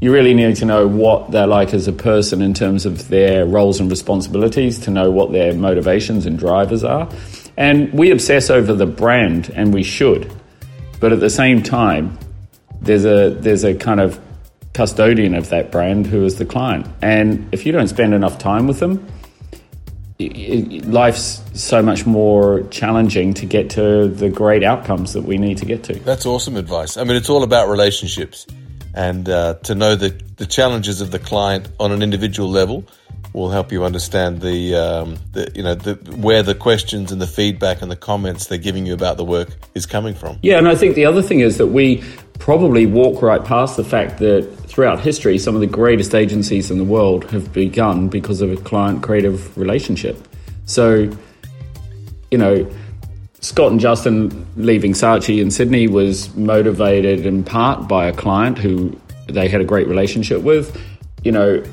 you 0.00 0.12
really 0.12 0.34
need 0.34 0.56
to 0.56 0.64
know 0.64 0.86
what 0.86 1.30
they're 1.30 1.46
like 1.46 1.74
as 1.74 1.88
a 1.88 1.92
person 1.92 2.40
in 2.40 2.54
terms 2.54 2.86
of 2.86 3.08
their 3.08 3.44
roles 3.44 3.80
and 3.80 3.90
responsibilities 3.90 4.78
to 4.80 4.90
know 4.90 5.10
what 5.10 5.32
their 5.32 5.52
motivations 5.54 6.24
and 6.24 6.38
drivers 6.38 6.84
are. 6.84 7.08
And 7.56 7.92
we 7.92 8.12
obsess 8.12 8.50
over 8.50 8.72
the 8.72 8.86
brand, 8.86 9.50
and 9.54 9.74
we 9.74 9.82
should. 9.82 10.32
But 11.00 11.12
at 11.12 11.18
the 11.18 11.30
same 11.30 11.62
time, 11.62 12.16
there's 12.80 13.04
a 13.04 13.30
there's 13.30 13.64
a 13.64 13.74
kind 13.74 14.00
of 14.00 14.20
custodian 14.72 15.34
of 15.34 15.48
that 15.48 15.72
brand 15.72 16.06
who 16.06 16.24
is 16.24 16.36
the 16.36 16.44
client. 16.44 16.86
And 17.02 17.48
if 17.50 17.66
you 17.66 17.72
don't 17.72 17.88
spend 17.88 18.14
enough 18.14 18.38
time 18.38 18.68
with 18.68 18.78
them, 18.78 19.04
life's 20.20 21.42
so 21.54 21.82
much 21.82 22.06
more 22.06 22.62
challenging 22.70 23.34
to 23.34 23.46
get 23.46 23.70
to 23.70 24.06
the 24.06 24.28
great 24.28 24.62
outcomes 24.62 25.14
that 25.14 25.22
we 25.22 25.38
need 25.38 25.58
to 25.58 25.66
get 25.66 25.82
to. 25.84 25.94
That's 25.94 26.26
awesome 26.26 26.56
advice. 26.56 26.96
I 26.96 27.02
mean, 27.02 27.16
it's 27.16 27.30
all 27.30 27.42
about 27.42 27.68
relationships 27.68 28.46
and 28.98 29.28
uh, 29.28 29.54
to 29.62 29.76
know 29.76 29.94
the, 29.94 30.10
the 30.36 30.44
challenges 30.44 31.00
of 31.00 31.12
the 31.12 31.20
client 31.20 31.68
on 31.78 31.92
an 31.92 32.02
individual 32.02 32.50
level 32.50 32.84
will 33.32 33.48
help 33.48 33.70
you 33.70 33.84
understand 33.84 34.40
the, 34.40 34.74
um, 34.74 35.16
the 35.32 35.52
you 35.54 35.62
know 35.62 35.76
the, 35.76 35.94
where 36.16 36.42
the 36.42 36.54
questions 36.54 37.12
and 37.12 37.22
the 37.22 37.26
feedback 37.26 37.80
and 37.80 37.90
the 37.90 37.96
comments 37.96 38.46
they're 38.46 38.58
giving 38.58 38.86
you 38.86 38.94
about 38.94 39.16
the 39.16 39.24
work 39.24 39.50
is 39.76 39.86
coming 39.86 40.14
from. 40.14 40.36
Yeah, 40.42 40.58
and 40.58 40.66
I 40.66 40.74
think 40.74 40.96
the 40.96 41.04
other 41.04 41.22
thing 41.22 41.40
is 41.40 41.58
that 41.58 41.68
we 41.68 42.02
probably 42.40 42.86
walk 42.86 43.22
right 43.22 43.44
past 43.44 43.76
the 43.76 43.84
fact 43.84 44.18
that 44.18 44.42
throughout 44.66 44.98
history, 44.98 45.38
some 45.38 45.54
of 45.54 45.60
the 45.60 45.66
greatest 45.68 46.14
agencies 46.14 46.68
in 46.68 46.78
the 46.78 46.84
world 46.84 47.30
have 47.30 47.52
begun 47.52 48.08
because 48.08 48.40
of 48.40 48.50
a 48.50 48.56
client 48.56 49.04
creative 49.04 49.56
relationship. 49.56 50.16
So, 50.64 51.08
you 52.32 52.38
know, 52.38 52.68
Scott 53.40 53.70
and 53.70 53.80
Justin 53.80 54.46
leaving 54.56 54.92
Saatchi 54.92 55.40
in 55.40 55.50
Sydney 55.50 55.86
was 55.86 56.34
motivated 56.34 57.24
in 57.24 57.44
part 57.44 57.86
by 57.88 58.06
a 58.06 58.12
client 58.12 58.58
who 58.58 58.98
they 59.26 59.48
had 59.48 59.60
a 59.60 59.64
great 59.64 59.86
relationship 59.86 60.42
with. 60.42 60.80
You 61.22 61.32
know, 61.32 61.64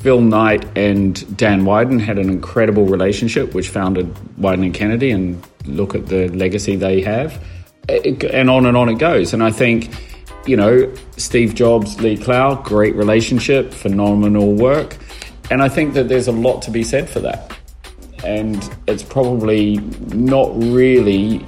Phil 0.00 0.20
Knight 0.20 0.64
and 0.76 1.36
Dan 1.36 1.64
Wieden 1.64 2.00
had 2.00 2.18
an 2.18 2.30
incredible 2.30 2.86
relationship, 2.86 3.54
which 3.54 3.68
founded 3.68 4.14
Wieden 4.38 4.64
and 4.64 4.74
Kennedy, 4.74 5.10
and 5.10 5.44
look 5.66 5.94
at 5.94 6.06
the 6.06 6.28
legacy 6.28 6.76
they 6.76 7.00
have 7.02 7.42
and 7.88 8.50
on 8.50 8.66
and 8.66 8.76
on 8.76 8.88
it 8.88 8.98
goes. 8.98 9.32
And 9.32 9.42
I 9.42 9.50
think, 9.50 9.94
you 10.46 10.56
know, 10.56 10.92
Steve 11.16 11.54
Jobs, 11.54 12.00
Lee 12.00 12.16
Clow, 12.16 12.56
great 12.56 12.94
relationship, 12.94 13.72
phenomenal 13.72 14.54
work. 14.54 14.96
And 15.50 15.62
I 15.62 15.68
think 15.68 15.94
that 15.94 16.08
there's 16.08 16.28
a 16.28 16.32
lot 16.32 16.62
to 16.62 16.70
be 16.70 16.84
said 16.84 17.08
for 17.08 17.20
that. 17.20 17.56
And 18.24 18.68
it's 18.86 19.02
probably 19.02 19.76
not 20.12 20.50
really 20.54 21.44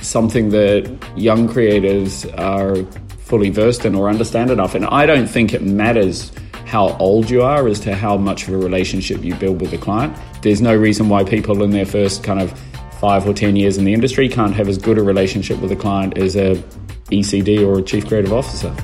something 0.00 0.50
that 0.50 0.98
young 1.16 1.48
creators 1.48 2.26
are 2.26 2.76
fully 3.18 3.50
versed 3.50 3.84
in 3.84 3.94
or 3.94 4.08
understand 4.08 4.50
enough. 4.50 4.74
And 4.74 4.84
I 4.86 5.06
don't 5.06 5.26
think 5.26 5.54
it 5.54 5.62
matters 5.62 6.32
how 6.66 6.96
old 6.98 7.28
you 7.30 7.42
are 7.42 7.66
as 7.66 7.80
to 7.80 7.94
how 7.94 8.16
much 8.16 8.46
of 8.46 8.54
a 8.54 8.58
relationship 8.58 9.24
you 9.24 9.34
build 9.34 9.60
with 9.60 9.70
the 9.70 9.78
client. 9.78 10.16
There's 10.42 10.62
no 10.62 10.74
reason 10.74 11.08
why 11.08 11.24
people 11.24 11.62
in 11.62 11.70
their 11.70 11.86
first 11.86 12.22
kind 12.22 12.40
of 12.40 12.56
five 13.00 13.26
or 13.26 13.32
ten 13.32 13.56
years 13.56 13.78
in 13.78 13.84
the 13.84 13.94
industry 13.94 14.28
can't 14.28 14.54
have 14.54 14.68
as 14.68 14.78
good 14.78 14.98
a 14.98 15.02
relationship 15.02 15.58
with 15.60 15.72
a 15.72 15.76
client 15.76 16.18
as 16.18 16.36
a 16.36 16.54
ECD 17.10 17.66
or 17.66 17.80
a 17.80 17.82
chief 17.82 18.06
creative 18.06 18.32
officer. 18.32 18.74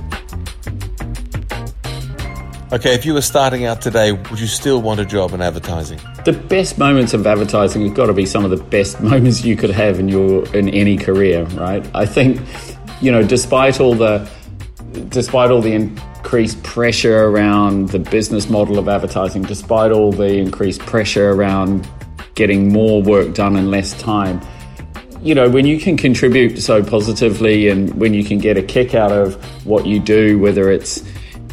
Okay, 2.76 2.94
if 2.94 3.06
you 3.06 3.14
were 3.14 3.22
starting 3.22 3.64
out 3.64 3.80
today, 3.80 4.12
would 4.12 4.38
you 4.38 4.46
still 4.46 4.82
want 4.82 5.00
a 5.00 5.06
job 5.06 5.32
in 5.32 5.40
advertising? 5.40 5.98
The 6.26 6.34
best 6.34 6.76
moments 6.76 7.14
of 7.14 7.26
advertising 7.26 7.86
have 7.86 7.94
got 7.94 8.08
to 8.08 8.12
be 8.12 8.26
some 8.26 8.44
of 8.44 8.50
the 8.50 8.62
best 8.62 9.00
moments 9.02 9.42
you 9.42 9.56
could 9.56 9.70
have 9.70 9.98
in 9.98 10.10
your 10.10 10.46
in 10.54 10.68
any 10.68 10.98
career, 10.98 11.44
right? 11.54 11.88
I 11.94 12.04
think, 12.04 12.38
you 13.00 13.10
know, 13.10 13.22
despite 13.22 13.80
all 13.80 13.94
the 13.94 14.30
despite 15.08 15.50
all 15.50 15.62
the 15.62 15.72
increased 15.72 16.62
pressure 16.64 17.24
around 17.24 17.88
the 17.88 17.98
business 17.98 18.50
model 18.50 18.78
of 18.78 18.90
advertising, 18.90 19.40
despite 19.44 19.90
all 19.90 20.12
the 20.12 20.36
increased 20.36 20.80
pressure 20.80 21.30
around 21.30 21.88
getting 22.34 22.70
more 22.70 23.02
work 23.02 23.32
done 23.32 23.56
in 23.56 23.70
less 23.70 23.98
time. 23.98 24.38
You 25.22 25.34
know, 25.34 25.48
when 25.48 25.64
you 25.64 25.80
can 25.80 25.96
contribute 25.96 26.58
so 26.60 26.84
positively 26.84 27.70
and 27.70 27.94
when 27.94 28.12
you 28.12 28.22
can 28.22 28.36
get 28.36 28.58
a 28.58 28.62
kick 28.62 28.94
out 28.94 29.12
of 29.12 29.34
what 29.64 29.86
you 29.86 29.98
do, 29.98 30.38
whether 30.38 30.70
it's, 30.70 31.02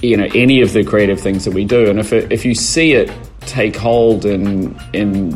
you 0.04 0.18
know, 0.18 0.28
any 0.36 0.62
of 0.62 0.74
the 0.74 0.84
creative 0.84 1.20
things 1.20 1.46
that 1.46 1.54
we 1.54 1.64
do, 1.64 1.90
and 1.90 1.98
if, 1.98 2.12
it, 2.12 2.32
if 2.32 2.44
you 2.44 2.54
see 2.54 2.92
it 2.92 3.12
take 3.42 3.76
hold 3.76 4.26
in, 4.26 4.78
in 4.92 5.32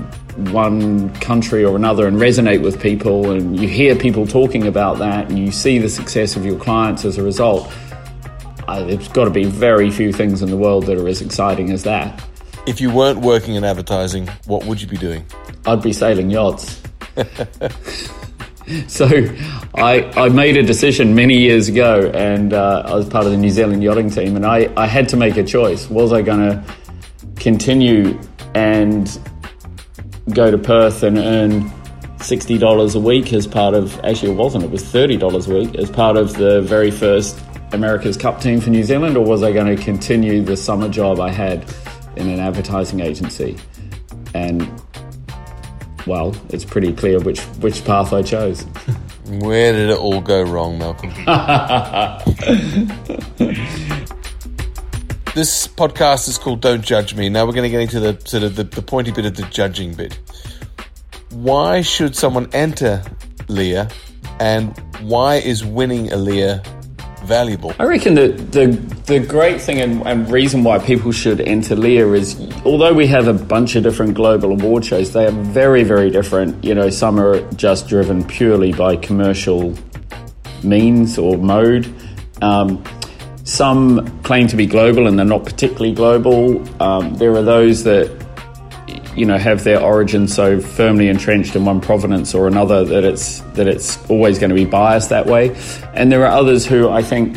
one 0.51 1.13
country 1.15 1.63
or 1.63 1.75
another 1.75 2.05
and 2.05 2.17
resonate 2.17 2.61
with 2.61 2.81
people, 2.81 3.31
and 3.31 3.57
you 3.59 3.67
hear 3.67 3.95
people 3.95 4.27
talking 4.27 4.67
about 4.67 4.99
that, 4.99 5.29
and 5.29 5.39
you 5.39 5.51
see 5.53 5.79
the 5.79 5.87
success 5.87 6.35
of 6.35 6.45
your 6.45 6.59
clients 6.59 7.05
as 7.05 7.17
a 7.17 7.23
result, 7.23 7.71
uh, 8.67 8.83
there's 8.83 9.07
got 9.07 9.23
to 9.23 9.31
be 9.31 9.45
very 9.45 9.89
few 9.89 10.11
things 10.11 10.41
in 10.41 10.49
the 10.49 10.57
world 10.57 10.85
that 10.85 10.97
are 10.97 11.07
as 11.07 11.21
exciting 11.21 11.71
as 11.71 11.83
that. 11.83 12.21
If 12.67 12.81
you 12.81 12.91
weren't 12.93 13.19
working 13.19 13.55
in 13.55 13.63
advertising, 13.63 14.27
what 14.45 14.65
would 14.65 14.81
you 14.81 14.87
be 14.87 14.97
doing? 14.97 15.25
I'd 15.65 15.81
be 15.81 15.93
sailing 15.93 16.29
yachts. 16.29 16.81
so 18.87 19.07
I, 19.75 20.03
I 20.15 20.29
made 20.29 20.57
a 20.57 20.63
decision 20.63 21.15
many 21.15 21.37
years 21.37 21.67
ago, 21.67 22.11
and 22.13 22.53
uh, 22.53 22.83
I 22.85 22.95
was 22.95 23.07
part 23.07 23.25
of 23.25 23.31
the 23.31 23.37
New 23.37 23.49
Zealand 23.49 23.83
yachting 23.83 24.09
team, 24.09 24.35
and 24.35 24.45
I, 24.45 24.71
I 24.75 24.87
had 24.87 25.09
to 25.09 25.17
make 25.17 25.37
a 25.37 25.43
choice. 25.43 25.89
Was 25.89 26.13
I 26.13 26.21
going 26.21 26.39
to 26.39 26.63
continue 27.35 28.19
and 28.53 29.19
go 30.33 30.51
to 30.51 30.57
Perth 30.57 31.03
and 31.03 31.17
earn 31.17 31.69
$60 32.17 32.95
a 32.95 32.99
week 32.99 33.33
as 33.33 33.47
part 33.47 33.73
of, 33.73 33.99
actually, 34.03 34.31
it 34.31 34.35
wasn't, 34.35 34.63
it 34.63 34.71
was 34.71 34.83
$30 34.83 35.47
a 35.47 35.53
week 35.53 35.75
as 35.75 35.89
part 35.89 36.17
of 36.17 36.33
the 36.33 36.61
very 36.61 36.91
first 36.91 37.39
America's 37.71 38.17
Cup 38.17 38.41
team 38.41 38.59
for 38.59 38.69
New 38.69 38.83
Zealand, 38.83 39.17
or 39.17 39.25
was 39.25 39.43
I 39.43 39.51
going 39.51 39.75
to 39.75 39.81
continue 39.81 40.41
the 40.41 40.57
summer 40.57 40.89
job 40.89 41.19
I 41.19 41.31
had? 41.31 41.65
in 42.17 42.29
an 42.29 42.39
advertising 42.39 42.99
agency, 42.99 43.57
and 44.33 44.69
well, 46.07 46.35
it's 46.49 46.65
pretty 46.65 46.93
clear 46.93 47.19
which 47.19 47.41
which 47.59 47.83
path 47.85 48.13
I 48.13 48.21
chose. 48.21 48.61
Where 49.27 49.73
did 49.73 49.89
it 49.89 49.97
all 49.97 50.21
go 50.21 50.41
wrong, 50.41 50.79
Malcolm? 50.79 51.09
this 55.35 55.67
podcast 55.67 56.29
is 56.29 56.37
called 56.37 56.61
Don't 56.61 56.81
Judge 56.81 57.13
Me. 57.13 57.27
Now 57.27 57.45
we're 57.45 57.51
going 57.51 57.63
to 57.63 57.69
get 57.69 57.81
into 57.81 57.99
the 57.99 58.17
sort 58.25 58.43
of 58.43 58.55
the, 58.55 58.63
the 58.63 58.81
pointy 58.81 59.11
bit 59.11 59.25
of 59.25 59.35
the 59.35 59.43
judging 59.43 59.93
bit. 59.93 60.17
Why 61.31 61.81
should 61.81 62.15
someone 62.15 62.49
enter 62.53 63.03
LIA, 63.49 63.89
and 64.39 64.77
why 65.01 65.35
is 65.35 65.63
winning 65.63 66.11
a 66.11 66.17
LIA 66.17 66.61
valuable? 67.27 67.73
I 67.77 67.83
reckon 67.83 68.15
that 68.15 68.51
the 68.51 68.67
the 69.05 69.19
great 69.19 69.61
thing 69.61 69.79
and, 69.81 70.05
and, 70.07 70.29
reason 70.31 70.63
why 70.63 70.79
people 70.79 71.11
should 71.11 71.41
enter 71.41 71.75
LIA 71.75 72.11
is 72.13 72.39
although 72.65 72.93
we 72.93 73.07
have 73.07 73.27
a 73.27 73.33
bunch 73.33 73.75
of 73.75 73.83
different 73.83 74.15
global 74.15 74.51
award 74.51 74.85
shows, 74.85 75.13
they 75.13 75.25
are 75.25 75.31
very, 75.31 75.83
very 75.83 76.09
different. 76.09 76.63
You 76.63 76.75
know, 76.75 76.89
some 76.89 77.19
are 77.19 77.39
just 77.53 77.87
driven 77.87 78.23
purely 78.23 78.71
by 78.73 78.95
commercial 78.95 79.75
means 80.63 81.17
or 81.17 81.37
mode. 81.37 81.93
Um, 82.41 82.83
some 83.43 84.21
claim 84.23 84.47
to 84.47 84.57
be 84.57 84.65
global 84.65 85.07
and 85.07 85.17
they're 85.17 85.25
not 85.25 85.45
particularly 85.45 85.93
global. 85.93 86.61
Um, 86.81 87.15
there 87.15 87.31
are 87.31 87.41
those 87.41 87.83
that 87.85 88.26
you 89.17 89.25
know 89.25 89.37
have 89.37 89.63
their 89.63 89.81
origin 89.81 90.27
so 90.27 90.59
firmly 90.59 91.09
entrenched 91.09 91.55
in 91.55 91.65
one 91.65 91.81
provenance 91.81 92.35
or 92.35 92.47
another 92.47 92.85
that 92.85 93.03
it's 93.03 93.39
that 93.55 93.67
it's 93.67 93.97
always 94.09 94.37
going 94.39 94.49
to 94.49 94.55
be 94.55 94.65
biased 94.65 95.09
that 95.09 95.25
way. 95.25 95.55
And 95.93 96.11
there 96.11 96.25
are 96.25 96.31
others 96.31 96.65
who 96.65 96.89
I 96.89 97.01
think 97.01 97.35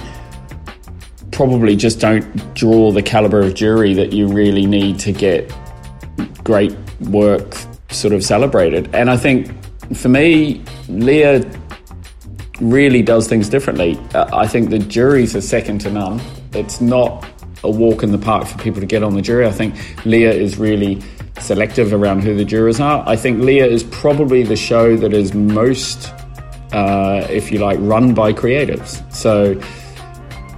probably 1.33 1.75
just 1.75 2.01
don't 2.01 2.55
draw 2.55 2.91
the 2.93 3.03
caliber 3.03 3.41
of 3.41 3.55
jury 3.55 3.95
that 3.95 4.13
you 4.13 4.29
really 4.29 4.67
need 4.67 4.99
to 5.01 5.13
get 5.13 5.51
great 6.45 6.77
work 7.09 7.57
sort 7.91 8.13
of 8.13 8.23
celebrated. 8.23 8.95
And 8.95 9.11
I 9.11 9.17
think 9.17 9.51
for 9.95 10.09
me 10.09 10.63
LIA 10.89 11.51
really 12.61 13.03
does 13.03 13.27
things 13.27 13.49
differently. 13.49 13.99
Uh, 14.15 14.29
I 14.37 14.47
think 14.47 14.71
the 14.71 14.79
juries 14.79 15.35
are 15.35 15.41
second 15.41 15.81
to 15.81 15.91
none. 15.91 16.21
It's 16.53 16.81
not 16.81 17.27
a 17.65 17.71
walk 17.71 18.03
in 18.03 18.13
the 18.13 18.19
park 18.19 18.47
for 18.47 18.59
people 18.59 18.81
to 18.81 18.87
get 18.87 19.03
on 19.03 19.15
the 19.15 19.23
jury. 19.23 19.47
I 19.47 19.53
think 19.53 19.75
LIA 20.05 20.33
is 20.33 20.59
really 20.59 21.01
selective 21.43 21.93
around 21.93 22.23
who 22.23 22.35
the 22.35 22.45
jurors 22.45 22.81
are. 22.81 23.03
I 23.07 23.17
think 23.17 23.43
LIA 23.43 23.67
is 23.67 23.85
probably 23.85 24.43
the 24.43 24.57
show 24.57 24.97
that 24.97 25.13
is 25.13 25.35
most, 25.35 26.13
uh, 26.73 27.27
if 27.31 27.51
you 27.51 27.59
like, 27.59 27.79
run 27.81 28.15
by 28.15 28.33
creatives. 28.33 29.01
So 29.13 29.55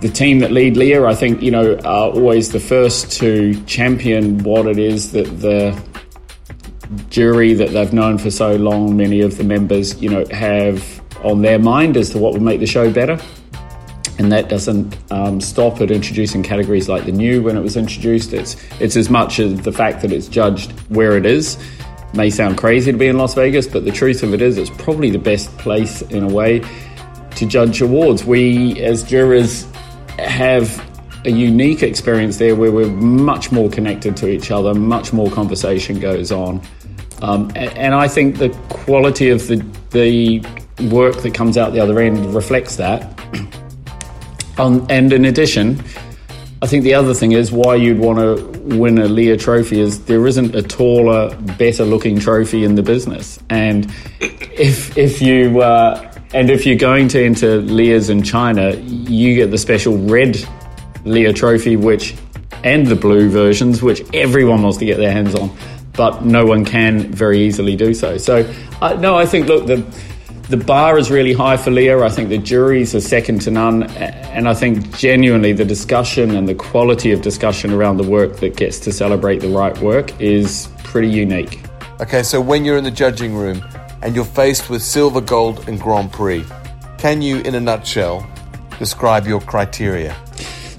the 0.01 0.09
team 0.09 0.41
that 0.41 0.51
lead 0.51 0.77
LIA, 0.77 1.05
I 1.05 1.15
think, 1.15 1.43
you 1.43 1.51
know, 1.51 1.77
are 1.85 2.11
always 2.11 2.53
the 2.53 2.61
first 2.61 3.13
to 3.21 3.55
champion 3.65 4.43
what 4.43 4.67
it 4.67 4.79
is 4.79 5.13
that 5.13 5.27
the 5.41 5.81
jury 7.09 7.55
that 7.55 7.71
they've 7.71 7.93
known 7.93 8.19
for 8.19 8.31
so 8.31 8.57
long, 8.57 8.97
many 8.97 9.21
of 9.21 9.39
the 9.39 9.45
members, 9.45 10.01
you 10.03 10.09
know, 10.09 10.25
have 10.31 11.01
on 11.25 11.43
their 11.43 11.59
mind 11.59 11.97
as 11.97 12.11
to 12.11 12.19
what 12.19 12.33
would 12.33 12.43
make 12.43 12.61
the 12.61 12.67
show 12.67 12.91
better 12.91 13.19
and 14.19 14.31
that 14.33 14.49
doesn't 14.49 14.97
um, 15.11 15.41
stop 15.41 15.81
it 15.81 15.91
introducing 15.91 16.43
categories 16.43 16.89
like 16.89 17.05
the 17.07 17.13
new 17.13 17.43
when 17.43 17.57
it 17.57 17.63
was 17.63 17.77
introduced. 17.77 18.33
It's 18.33 18.57
it's 18.81 18.97
as 18.97 19.11
much 19.11 19.39
as 19.39 19.61
the 19.63 19.73
fact 19.73 20.03
that 20.03 20.13
it's 20.13 20.29
judged 20.29 20.73
where 20.91 21.17
it 21.17 21.27
is. 21.27 21.59
May 22.15 22.29
sound 22.29 22.59
crazy 22.59 22.93
to 22.93 22.99
be 22.99 23.07
in 23.07 23.17
Las 23.17 23.35
Vegas, 23.35 23.67
but 23.67 23.85
the 23.85 23.91
truth 23.91 24.23
of 24.23 24.35
it 24.35 24.43
is, 24.43 24.59
it's 24.59 24.71
probably 24.71 25.11
the 25.11 25.19
best 25.19 25.57
place 25.57 26.03
in 26.03 26.23
a 26.23 26.29
way 26.29 26.63
to 27.37 27.47
judge 27.47 27.81
awards. 27.81 28.23
We, 28.25 28.83
as 28.83 29.03
jurors, 29.03 29.67
have 30.19 30.85
a 31.25 31.31
unique 31.31 31.83
experience 31.83 32.37
there 32.37 32.55
where 32.55 32.71
we're 32.71 32.91
much 32.91 33.51
more 33.51 33.71
connected 33.71 34.17
to 34.19 34.29
each 34.29 34.51
other, 34.51 34.75
much 34.75 35.13
more 35.13 35.31
conversation 35.31 36.01
goes 36.01 36.31
on. 36.31 36.61
Um, 37.23 37.51
and, 37.55 37.79
and, 37.79 37.95
I 37.95 38.09
think 38.09 38.39
the 38.39 38.49
quality 38.69 39.31
of 39.31 39.47
the, 39.47 39.65
the 39.91 40.41
work 40.91 41.23
that 41.23 41.33
comes 41.33 41.57
out 41.57 41.73
the 41.73 41.79
other 41.79 42.01
end 42.01 42.35
reflects 42.35 42.77
that. 42.77 43.22
Um, 44.59 44.87
and 44.91 45.13
in 45.13 45.25
addition, 45.25 45.83
I 46.63 46.67
think 46.67 46.85
the 46.85 46.95
other 46.95 47.13
thing 47.13 47.33
is 47.33 47.51
why 47.51 47.75
you'd 47.75 47.99
want 47.99 48.19
to 48.21 48.77
win 48.77 48.99
a 48.99 49.07
LIA 49.07 49.37
trophy 49.37 49.81
is 49.81 50.05
there 50.05 50.25
isn't 50.27 50.55
a 50.55 50.63
taller, 50.63 51.35
better 51.59 51.85
looking 51.85 52.21
trophy 52.21 52.65
in 52.65 52.77
the 52.77 52.83
business. 52.83 53.41
And 53.51 53.93
if 54.21 54.97
if 54.97 55.21
you 55.21 55.61
uh, 55.61 56.13
and 56.33 56.51
if 56.51 56.65
you're 56.65 56.77
going 56.77 57.09
to 57.09 57.25
enter 57.25 57.61
LIAs 57.61 58.11
in 58.11 58.23
China, 58.23 58.75
you 58.77 59.35
get 59.35 59.51
the 59.51 59.59
special 59.59 59.99
red 59.99 60.39
LIA 61.05 61.33
trophy, 61.33 61.77
which 61.77 62.15
and 62.63 62.87
the 62.87 62.97
blue 62.97 63.29
versions, 63.29 63.83
which 63.83 64.03
everyone 64.15 64.63
wants 64.63 64.79
to 64.79 64.85
get 64.85 64.99
their 64.99 65.11
hands 65.11 65.35
on, 65.35 65.51
but 65.95 66.25
no 66.25 66.47
one 66.47 66.65
can 66.65 67.01
very 67.13 67.41
easily 67.43 67.75
do 67.75 67.93
so. 67.93 68.19
So, 68.19 68.49
uh, 68.81 68.95
no, 68.95 69.17
I 69.17 69.27
think 69.27 69.49
look 69.49 69.67
the 69.67 69.85
the 70.53 70.59
bar 70.59 70.99
is 70.99 71.11
really 71.11 71.33
high 71.33 71.57
for 71.57 71.71
LIA. 71.71 72.05
I 72.05 72.11
think 72.11 72.29
the 72.29 72.37
juries 72.37 72.95
are 72.95 73.01
second 73.01 73.41
to 73.41 73.51
none. 73.51 73.85
And 73.85 74.47
I 74.47 74.53
think 74.53 74.95
genuinely 74.99 75.55
the 75.55 75.65
discussion 75.65 76.37
and 76.37 76.47
the 76.47 76.55
quality 76.55 77.11
of 77.11 77.23
discussion 77.23 77.73
around 77.73 77.97
the 77.97 78.03
work 78.03 78.37
that 78.41 78.55
gets 78.55 78.79
to 78.81 78.93
celebrate 78.93 79.39
the 79.39 79.49
right 79.49 79.77
work 79.79 80.21
is 80.21 80.69
pretty 80.85 81.09
unique. 81.09 81.63
Okay, 82.03 82.23
so 82.23 82.39
when 82.39 82.67
you're 82.67 82.77
in 82.77 82.85
the 82.85 82.91
judging 82.91 83.35
room 83.35 83.65
and 84.03 84.15
you're 84.15 84.27
faced 84.27 84.69
with 84.69 84.83
silver, 84.83 85.23
gold, 85.23 85.67
and 85.71 85.81
Grand 85.81 86.13
Prix, 86.13 86.45
can 86.99 87.23
you, 87.23 87.39
in 87.39 87.55
a 87.55 87.61
nutshell, 87.61 88.29
describe 88.79 89.27
your 89.27 89.41
criteria? 89.41 90.15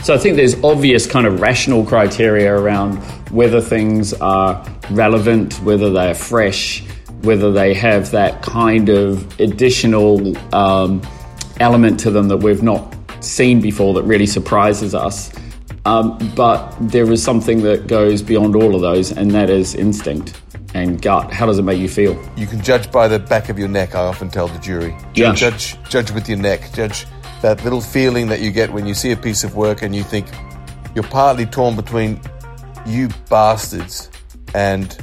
So 0.03 0.13
I 0.13 0.19
think 0.19 0.35
there's 0.35 0.63
obvious 0.63 1.07
kind 1.07 1.25
of 1.25 1.41
rational 1.41 1.83
criteria 1.83 2.53
around 2.53 2.97
whether 3.31 3.59
things 3.59 4.13
are 4.13 4.63
relevant, 4.91 5.55
whether 5.63 5.91
they 5.91 6.11
are 6.11 6.13
fresh, 6.13 6.83
whether 7.23 7.51
they 7.51 7.73
have 7.73 8.11
that 8.11 8.41
kind 8.41 8.89
of 8.89 9.39
additional 9.39 10.37
um, 10.53 11.01
element 11.59 11.99
to 12.01 12.11
them 12.11 12.27
that 12.27 12.37
we've 12.37 12.63
not 12.63 12.95
seen 13.23 13.61
before 13.61 13.93
that 13.93 14.03
really 14.03 14.25
surprises 14.25 14.93
us. 14.93 15.31
Um, 15.85 16.17
but 16.35 16.71
there 16.79 17.09
is 17.11 17.23
something 17.23 17.61
that 17.63 17.87
goes 17.87 18.21
beyond 18.21 18.55
all 18.55 18.75
of 18.75 18.81
those, 18.81 19.11
and 19.11 19.31
that 19.31 19.49
is 19.49 19.75
instinct 19.75 20.39
and 20.73 21.01
gut. 21.01 21.31
How 21.31 21.45
does 21.45 21.59
it 21.59 21.63
make 21.63 21.79
you 21.79 21.89
feel? 21.89 22.21
You 22.35 22.47
can 22.47 22.61
judge 22.61 22.91
by 22.91 23.07
the 23.07 23.19
back 23.19 23.49
of 23.49 23.59
your 23.59 23.67
neck. 23.67 23.95
I 23.95 24.01
often 24.01 24.29
tell 24.29 24.47
the 24.47 24.59
jury. 24.59 24.95
Yeah. 25.13 25.33
Judge, 25.33 25.77
judge 25.89 26.11
with 26.11 26.27
your 26.27 26.37
neck. 26.37 26.71
Judge 26.73 27.05
that 27.41 27.61
little 27.65 27.81
feeling 27.81 28.27
that 28.27 28.39
you 28.39 28.51
get 28.51 28.71
when 28.71 28.87
you 28.87 28.93
see 28.93 29.11
a 29.11 29.17
piece 29.17 29.43
of 29.43 29.55
work 29.55 29.81
and 29.81 29.93
you 29.93 30.01
think 30.01 30.27
you're 30.95 31.03
partly 31.03 31.45
torn 31.45 31.75
between 31.75 32.19
you 32.85 33.09
bastards 33.29 34.09
and 34.55 34.97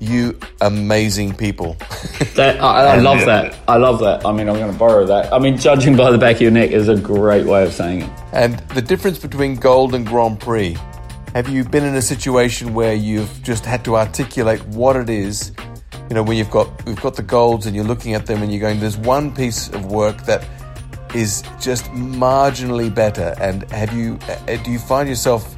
you 0.00 0.38
amazing 0.62 1.34
people. 1.34 1.74
that 2.34 2.60
I, 2.60 2.96
I 2.96 2.96
love 2.96 3.24
that. 3.26 3.56
I 3.68 3.76
love 3.76 4.00
that. 4.00 4.24
I 4.24 4.32
mean, 4.32 4.48
I'm 4.48 4.56
going 4.56 4.72
to 4.72 4.78
borrow 4.78 5.06
that. 5.06 5.32
I 5.32 5.38
mean, 5.38 5.58
judging 5.58 5.94
by 5.94 6.10
the 6.10 6.18
back 6.18 6.36
of 6.36 6.42
your 6.42 6.50
neck 6.50 6.70
is 6.70 6.88
a 6.88 6.96
great 6.96 7.46
way 7.46 7.64
of 7.64 7.72
saying 7.72 8.02
it. 8.02 8.10
And 8.32 8.58
the 8.70 8.82
difference 8.82 9.18
between 9.18 9.56
gold 9.56 9.94
and 9.94 10.06
Grand 10.06 10.40
Prix. 10.40 10.76
Have 11.34 11.48
you 11.48 11.62
been 11.62 11.84
in 11.84 11.94
a 11.94 12.02
situation 12.02 12.74
where 12.74 12.92
you've 12.92 13.40
just 13.44 13.64
had 13.64 13.84
to 13.84 13.94
articulate 13.94 14.66
what 14.66 14.96
it 14.96 15.08
is? 15.08 15.52
You 16.08 16.16
know, 16.16 16.24
when 16.24 16.36
you've 16.36 16.50
got 16.50 16.84
we've 16.86 17.00
got 17.00 17.14
the 17.14 17.22
golds 17.22 17.66
and 17.66 17.76
you're 17.76 17.84
looking 17.84 18.14
at 18.14 18.26
them 18.26 18.42
and 18.42 18.50
you're 18.50 18.60
going, 18.60 18.80
"There's 18.80 18.96
one 18.96 19.32
piece 19.32 19.68
of 19.68 19.92
work 19.92 20.24
that 20.24 20.44
is 21.14 21.44
just 21.60 21.84
marginally 21.92 22.92
better." 22.92 23.36
And 23.40 23.62
have 23.70 23.92
you 23.92 24.18
uh, 24.28 24.56
do 24.56 24.72
you 24.72 24.80
find 24.80 25.08
yourself 25.08 25.54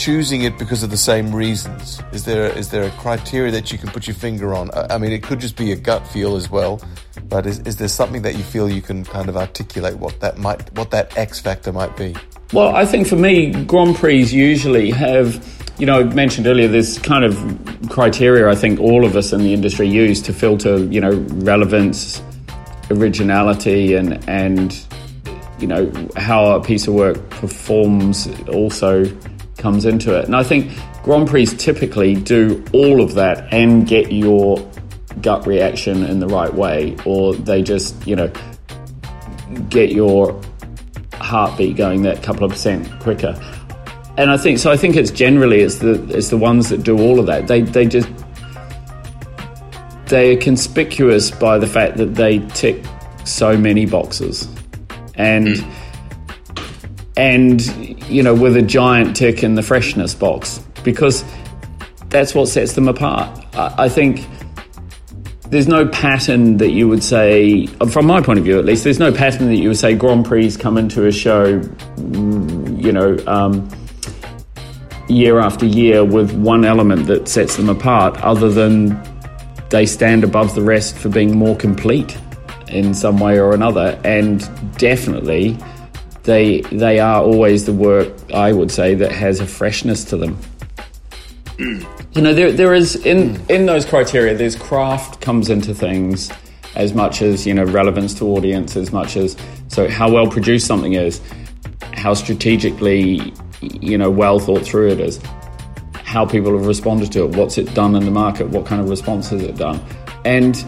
choosing 0.00 0.44
it 0.44 0.58
because 0.58 0.82
of 0.82 0.88
the 0.88 0.96
same 0.96 1.32
reasons? 1.32 2.02
Is 2.12 2.24
there 2.24 2.46
is 2.56 2.70
there 2.70 2.84
a 2.84 2.90
criteria 2.92 3.52
that 3.52 3.70
you 3.70 3.76
can 3.76 3.90
put 3.90 4.06
your 4.06 4.16
finger 4.16 4.54
on? 4.54 4.70
I 4.74 4.96
mean, 4.96 5.12
it 5.12 5.22
could 5.22 5.40
just 5.40 5.56
be 5.56 5.72
a 5.72 5.76
gut 5.76 6.08
feel 6.08 6.36
as 6.36 6.50
well, 6.50 6.80
but 7.28 7.46
is, 7.46 7.58
is 7.60 7.76
there 7.76 7.86
something 7.86 8.22
that 8.22 8.34
you 8.34 8.42
feel 8.42 8.68
you 8.68 8.80
can 8.80 9.04
kind 9.04 9.28
of 9.28 9.36
articulate 9.36 9.96
what 9.98 10.18
that 10.20 10.38
might 10.38 10.72
what 10.74 10.90
that 10.92 11.16
X 11.18 11.38
factor 11.38 11.70
might 11.70 11.94
be? 11.98 12.16
Well, 12.54 12.74
I 12.74 12.86
think 12.86 13.06
for 13.06 13.16
me, 13.16 13.52
Grand 13.64 13.94
Prix 13.94 14.24
usually 14.24 14.90
have. 14.90 15.46
You 15.78 15.86
know, 15.86 16.00
I 16.00 16.04
mentioned 16.04 16.46
earlier 16.46 16.68
this 16.68 16.98
kind 16.98 17.24
of 17.24 17.34
criteria 17.88 18.50
I 18.50 18.54
think 18.54 18.80
all 18.80 19.06
of 19.06 19.16
us 19.16 19.32
in 19.32 19.40
the 19.40 19.54
industry 19.54 19.88
use 19.88 20.20
to 20.22 20.32
filter, 20.34 20.76
you 20.76 21.00
know, 21.00 21.12
relevance, 21.42 22.22
originality, 22.90 23.94
and 23.94 24.22
and 24.28 24.86
you 25.58 25.66
know 25.66 25.90
how 26.16 26.52
a 26.52 26.62
piece 26.62 26.86
of 26.86 26.94
work 26.94 27.30
performs 27.30 28.28
also 28.48 29.04
comes 29.60 29.84
into 29.84 30.18
it. 30.18 30.24
And 30.24 30.34
I 30.34 30.42
think 30.42 30.72
Grand 31.04 31.28
Prix 31.28 31.46
typically 31.46 32.14
do 32.14 32.64
all 32.72 33.00
of 33.00 33.14
that 33.14 33.52
and 33.52 33.86
get 33.86 34.10
your 34.10 34.58
gut 35.22 35.46
reaction 35.46 36.04
in 36.04 36.18
the 36.18 36.26
right 36.26 36.52
way, 36.52 36.96
or 37.04 37.34
they 37.34 37.62
just, 37.62 38.06
you 38.06 38.16
know, 38.16 38.32
get 39.68 39.92
your 39.92 40.40
heartbeat 41.14 41.76
going 41.76 42.02
that 42.02 42.22
couple 42.22 42.44
of 42.44 42.50
percent 42.50 42.88
quicker. 43.00 43.38
And 44.16 44.30
I 44.30 44.36
think 44.36 44.58
so. 44.58 44.70
I 44.70 44.76
think 44.76 44.96
it's 44.96 45.10
generally 45.10 45.60
it's 45.60 45.76
the 45.76 46.02
it's 46.16 46.28
the 46.28 46.36
ones 46.36 46.68
that 46.70 46.82
do 46.82 46.98
all 46.98 47.20
of 47.20 47.26
that. 47.26 47.46
They 47.46 47.62
they 47.62 47.86
just 47.86 48.08
they 50.06 50.34
are 50.34 50.40
conspicuous 50.40 51.30
by 51.30 51.58
the 51.58 51.66
fact 51.66 51.96
that 51.98 52.14
they 52.16 52.40
tick 52.48 52.84
so 53.24 53.56
many 53.56 53.86
boxes, 53.86 54.48
and. 55.14 55.48
Mm 55.48 55.76
and 57.16 57.89
you 58.10 58.22
know 58.22 58.34
with 58.34 58.56
a 58.56 58.62
giant 58.62 59.16
tick 59.16 59.42
in 59.42 59.54
the 59.54 59.62
freshness 59.62 60.14
box 60.14 60.58
because 60.84 61.24
that's 62.10 62.34
what 62.34 62.48
sets 62.48 62.74
them 62.74 62.88
apart. 62.88 63.46
I, 63.54 63.88
think 63.88 64.26
there's 65.48 65.68
no 65.68 65.86
pattern 65.88 66.58
that 66.58 66.70
you 66.70 66.88
would 66.88 67.02
say, 67.02 67.66
from 67.66 68.06
my 68.06 68.20
point 68.20 68.38
of 68.38 68.44
view 68.44 68.58
at 68.58 68.64
least, 68.64 68.84
there's 68.84 68.98
no 68.98 69.12
pattern 69.12 69.46
that 69.46 69.56
you 69.56 69.68
would 69.68 69.78
say 69.78 69.94
Grand 69.94 70.26
Prix 70.26 70.56
come 70.56 70.76
into 70.76 71.06
a 71.06 71.12
show, 71.12 71.60
you 71.96 72.92
know, 72.92 73.16
um, 73.26 73.68
year 75.08 75.38
after 75.38 75.66
year 75.66 76.04
with 76.04 76.32
one 76.32 76.64
element 76.64 77.06
that 77.06 77.28
sets 77.28 77.56
them 77.56 77.68
apart, 77.68 78.16
other 78.22 78.48
than 78.50 79.00
they 79.70 79.86
stand 79.86 80.24
above 80.24 80.54
the 80.54 80.62
rest 80.62 80.96
for 80.96 81.08
being 81.08 81.36
more 81.36 81.56
complete 81.56 82.18
in 82.68 82.92
some 82.92 83.18
way 83.18 83.38
or 83.38 83.54
another. 83.54 84.00
And 84.04 84.40
definitely, 84.78 85.56
they 86.24 86.60
they 86.62 87.00
are 87.00 87.22
always 87.22 87.64
the 87.64 87.72
work 87.72 88.12
I 88.32 88.52
would 88.52 88.70
say 88.70 88.94
that 88.94 89.12
has 89.12 89.40
a 89.40 89.46
freshness 89.46 90.04
to 90.04 90.16
them. 90.16 90.38
Mm. 91.56 91.86
You 92.14 92.22
know, 92.22 92.34
there 92.34 92.52
there 92.52 92.74
is 92.74 92.96
in 93.06 93.40
in 93.48 93.66
those 93.66 93.84
criteria. 93.84 94.34
There's 94.34 94.56
craft 94.56 95.20
comes 95.20 95.50
into 95.50 95.74
things 95.74 96.30
as 96.74 96.94
much 96.94 97.22
as 97.22 97.46
you 97.46 97.54
know 97.54 97.64
relevance 97.64 98.14
to 98.14 98.24
audience, 98.26 98.76
as 98.76 98.92
much 98.92 99.16
as 99.16 99.36
so 99.68 99.88
how 99.88 100.10
well 100.10 100.26
produced 100.26 100.66
something 100.66 100.94
is, 100.94 101.20
how 101.92 102.14
strategically 102.14 103.32
you 103.60 103.98
know 103.98 104.10
well 104.10 104.38
thought 104.38 104.62
through 104.62 104.90
it 104.90 105.00
is, 105.00 105.20
how 105.94 106.24
people 106.26 106.56
have 106.56 106.66
responded 106.66 107.12
to 107.12 107.24
it, 107.24 107.36
what's 107.36 107.58
it 107.58 107.72
done 107.74 107.94
in 107.94 108.04
the 108.04 108.10
market, 108.10 108.48
what 108.48 108.66
kind 108.66 108.80
of 108.80 108.88
response 108.88 109.28
has 109.30 109.42
it 109.42 109.56
done, 109.56 109.80
and 110.24 110.64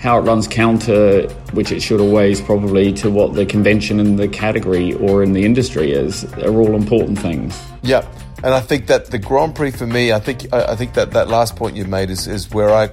how 0.00 0.16
it 0.18 0.22
runs 0.22 0.48
counter, 0.48 1.28
which 1.52 1.70
it 1.70 1.80
should 1.80 2.00
always 2.00 2.40
probably, 2.40 2.90
to 2.90 3.10
what 3.10 3.34
the 3.34 3.44
convention 3.44 4.00
in 4.00 4.16
the 4.16 4.26
category 4.26 4.94
or 4.94 5.22
in 5.22 5.34
the 5.34 5.44
industry 5.44 5.92
is, 5.92 6.24
are 6.38 6.56
all 6.56 6.74
important 6.74 7.18
things. 7.18 7.62
Yeah, 7.82 8.08
and 8.42 8.54
I 8.54 8.60
think 8.60 8.86
that 8.86 9.06
the 9.06 9.18
Grand 9.18 9.54
Prix 9.54 9.72
for 9.72 9.86
me, 9.86 10.10
I 10.10 10.18
think 10.18 10.50
I 10.54 10.74
think 10.74 10.94
that 10.94 11.10
that 11.10 11.28
last 11.28 11.54
point 11.54 11.76
you 11.76 11.84
made 11.84 12.10
is 12.10 12.26
is 12.26 12.50
where 12.50 12.70
I. 12.70 12.90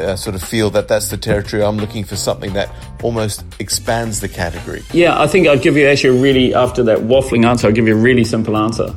Uh, 0.00 0.16
sort 0.16 0.34
of 0.34 0.42
feel 0.42 0.70
that 0.70 0.88
that's 0.88 1.10
the 1.10 1.16
territory 1.18 1.62
I'm 1.62 1.76
looking 1.76 2.02
for 2.02 2.16
something 2.16 2.54
that 2.54 2.70
almost 3.02 3.44
expands 3.60 4.20
the 4.20 4.28
category. 4.28 4.82
Yeah, 4.92 5.20
I 5.20 5.26
think 5.28 5.46
I'd 5.46 5.62
give 5.62 5.76
you 5.76 5.86
actually 5.86 6.18
a 6.18 6.22
really, 6.22 6.54
after 6.54 6.82
that 6.84 7.00
waffling 7.00 7.46
answer, 7.46 7.68
I'll 7.68 7.74
give 7.74 7.86
you 7.86 7.94
a 7.94 8.00
really 8.00 8.24
simple 8.24 8.56
answer. 8.56 8.92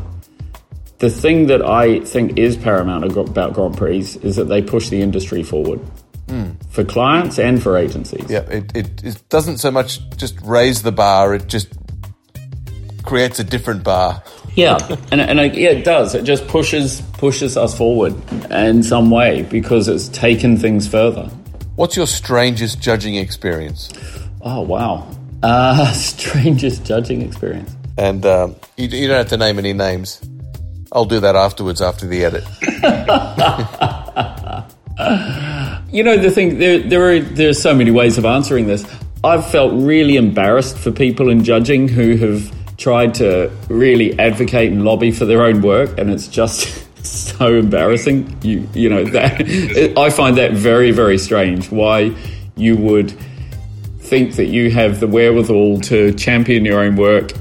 The 1.00 1.10
thing 1.10 1.48
that 1.48 1.64
I 1.64 2.00
think 2.00 2.40
is 2.40 2.56
paramount 2.56 3.04
about 3.06 3.54
Grand 3.54 3.78
Prix 3.78 4.00
is 4.24 4.38
that 4.38 4.46
they 4.46 4.62
push 4.62 4.90
the 4.90 5.02
industry 5.02 5.44
forward 5.44 5.82
mm. 6.30 6.56
for 6.72 6.84
clients 6.84 7.40
and 7.40 7.62
for 7.62 7.78
agencies. 7.78 8.26
Yeah, 8.30 8.42
it, 8.42 8.76
it, 8.76 9.04
it 9.04 9.30
doesn't 9.30 9.58
so 9.58 9.72
much 9.72 10.00
just 10.18 10.40
raise 10.42 10.82
the 10.82 10.92
bar, 10.92 11.34
it 11.34 11.48
just 11.48 11.68
creates 13.04 13.40
a 13.40 13.44
different 13.44 13.84
bar. 13.84 14.24
Yeah, 14.56 14.78
and, 15.12 15.22
and 15.22 15.40
I, 15.40 15.46
yeah, 15.46 15.70
it 15.70 15.86
does. 15.86 16.16
It 16.16 16.24
just 16.24 16.48
pushes 16.48 17.02
pushes 17.14 17.56
us 17.58 17.78
forward 17.78 18.14
in 18.52 18.84
some 18.84 19.10
way 19.10 19.44
because 19.44 19.88
it's 19.88 20.10
taken 20.10 20.58
things 20.58 20.88
further. 20.88 21.30
What's 21.76 21.96
your 21.96 22.08
strangest 22.08 22.82
judging 22.82 23.16
experience? 23.16 23.90
Oh 24.42 24.62
wow, 24.62 25.08
uh, 25.44 25.92
strangest 25.94 26.84
judging 26.86 27.22
experience. 27.22 27.76
And 27.98 28.26
um, 28.26 28.56
you, 28.78 28.88
you 28.88 29.08
don't 29.08 29.18
have 29.18 29.30
to 29.30 29.38
name 29.38 29.60
any 29.60 29.74
names. 29.74 30.22
I'll 30.92 31.06
do 31.06 31.20
that 31.20 31.36
afterwards 31.36 31.82
after 31.82 32.08
the 32.08 32.26
edit. 32.26 32.44
You 35.92 36.04
know, 36.04 36.18
the 36.18 36.30
thing 36.30 36.60
there, 36.60 36.80
there 36.80 37.10
are 37.10 37.20
there 37.20 37.50
are 37.50 37.54
so 37.54 37.74
many 37.74 37.90
ways 37.90 38.18
of 38.18 38.26
answering 38.26 38.68
this. 38.68 38.86
I've 39.24 39.50
felt 39.50 39.74
really 39.74 40.18
embarrassed 40.18 40.78
for 40.78 40.92
people 40.92 41.30
in 41.30 41.44
judging 41.44 41.88
who 41.88 42.16
have 42.18 42.78
tried 42.78 43.16
to 43.16 43.52
really 43.70 44.18
advocate 44.20 44.72
and 44.72 44.86
lobby 44.86 45.12
for 45.12 45.26
their 45.26 45.44
own 45.44 45.62
work, 45.62 45.98
and 45.98 46.12
it's 46.12 46.28
just 46.28 46.88
so 47.04 47.56
embarrassing. 47.56 48.38
You 48.44 48.70
you 48.74 48.90
know 48.90 49.04
that 49.06 49.42
I 49.98 50.10
find 50.12 50.38
that 50.38 50.54
very 50.54 50.92
very 50.92 51.18
strange. 51.18 51.72
Why 51.72 52.16
you 52.56 52.78
would 52.78 53.12
think 54.00 54.36
that 54.36 54.48
you 54.48 54.70
have 54.72 55.00
the 55.00 55.08
wherewithal 55.08 55.82
to 55.82 56.14
champion 56.14 56.66
your 56.66 56.82
own 56.82 56.96
work 56.96 57.32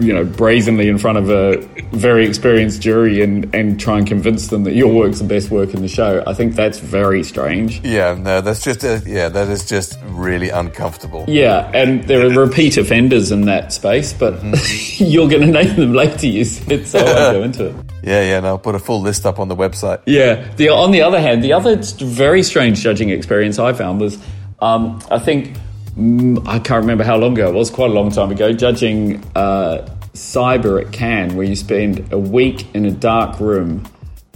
you 0.00 0.12
know, 0.12 0.24
brazenly 0.24 0.88
in 0.88 0.98
front 0.98 1.18
of 1.18 1.30
a 1.30 1.56
very 1.92 2.26
experienced 2.26 2.80
jury 2.80 3.22
and, 3.22 3.52
and 3.54 3.80
try 3.80 3.98
and 3.98 4.06
convince 4.06 4.48
them 4.48 4.64
that 4.64 4.74
your 4.74 4.92
work's 4.92 5.18
the 5.18 5.24
best 5.24 5.50
work 5.50 5.74
in 5.74 5.82
the 5.82 5.88
show. 5.88 6.22
I 6.26 6.34
think 6.34 6.54
that's 6.54 6.78
very 6.78 7.22
strange. 7.24 7.80
Yeah, 7.84 8.14
no, 8.14 8.40
that's 8.40 8.62
just 8.62 8.84
a, 8.84 9.02
yeah, 9.06 9.28
that 9.28 9.48
is 9.48 9.64
just 9.64 9.98
really 10.06 10.50
uncomfortable. 10.50 11.24
Yeah, 11.28 11.70
and 11.74 12.04
there 12.04 12.24
are 12.26 12.30
repeat 12.30 12.76
offenders 12.76 13.32
in 13.32 13.42
that 13.42 13.72
space, 13.72 14.12
but 14.12 14.34
mm-hmm. 14.34 15.04
you're 15.04 15.28
going 15.28 15.42
to 15.42 15.52
name 15.52 15.76
them 15.76 15.94
later. 15.94 16.26
You 16.26 16.44
said, 16.44 16.86
so 16.86 16.98
I 16.98 17.04
won't 17.04 17.32
go 17.34 17.42
into 17.42 17.66
it. 17.66 17.74
Yeah, 18.00 18.22
yeah, 18.22 18.40
no, 18.40 18.46
I'll 18.46 18.58
put 18.58 18.76
a 18.76 18.78
full 18.78 19.02
list 19.02 19.26
up 19.26 19.40
on 19.40 19.48
the 19.48 19.56
website. 19.56 20.00
Yeah. 20.06 20.48
The, 20.54 20.68
on 20.70 20.92
the 20.92 21.02
other 21.02 21.20
hand, 21.20 21.42
the 21.42 21.52
other 21.52 21.76
very 21.98 22.44
strange 22.44 22.80
judging 22.80 23.10
experience 23.10 23.58
I 23.58 23.72
found 23.72 24.00
was, 24.00 24.16
um, 24.60 25.02
I 25.10 25.18
think 25.18 25.56
I 25.98 26.60
can't 26.60 26.80
remember 26.80 27.02
how 27.02 27.16
long 27.16 27.32
ago 27.32 27.48
it 27.48 27.54
was, 27.54 27.70
quite 27.70 27.90
a 27.90 27.92
long 27.92 28.12
time 28.12 28.30
ago, 28.30 28.52
judging 28.52 29.16
uh, 29.34 29.88
cyber 30.12 30.80
at 30.80 30.92
Cannes, 30.92 31.34
where 31.34 31.44
you 31.44 31.56
spend 31.56 32.12
a 32.12 32.18
week 32.18 32.72
in 32.72 32.84
a 32.84 32.92
dark 32.92 33.40
room, 33.40 33.84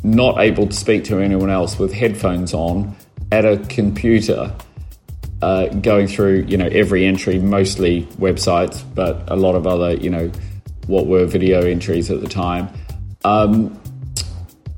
not 0.03 0.41
able 0.41 0.67
to 0.67 0.75
speak 0.75 1.05
to 1.05 1.21
anyone 1.21 1.51
else 1.51 1.79
with 1.79 1.93
headphones 1.93 2.53
on 2.53 2.97
at 3.31 3.45
a 3.45 3.59
computer. 3.69 4.53
Uh, 5.41 5.67
going 5.67 6.07
through, 6.07 6.45
you 6.49 6.57
know, 6.57 6.67
every 6.67 7.05
entry, 7.05 7.39
mostly 7.39 8.03
websites, 8.19 8.85
but 8.95 9.23
a 9.29 9.37
lot 9.37 9.55
of 9.55 9.67
other, 9.67 9.95
you 9.95 10.11
know, 10.11 10.31
what 10.87 11.07
were 11.07 11.27
video 11.27 11.63
entries 11.63 12.11
at 12.11 12.21
the 12.21 12.29
time. 12.29 12.69
Um, 13.25 13.81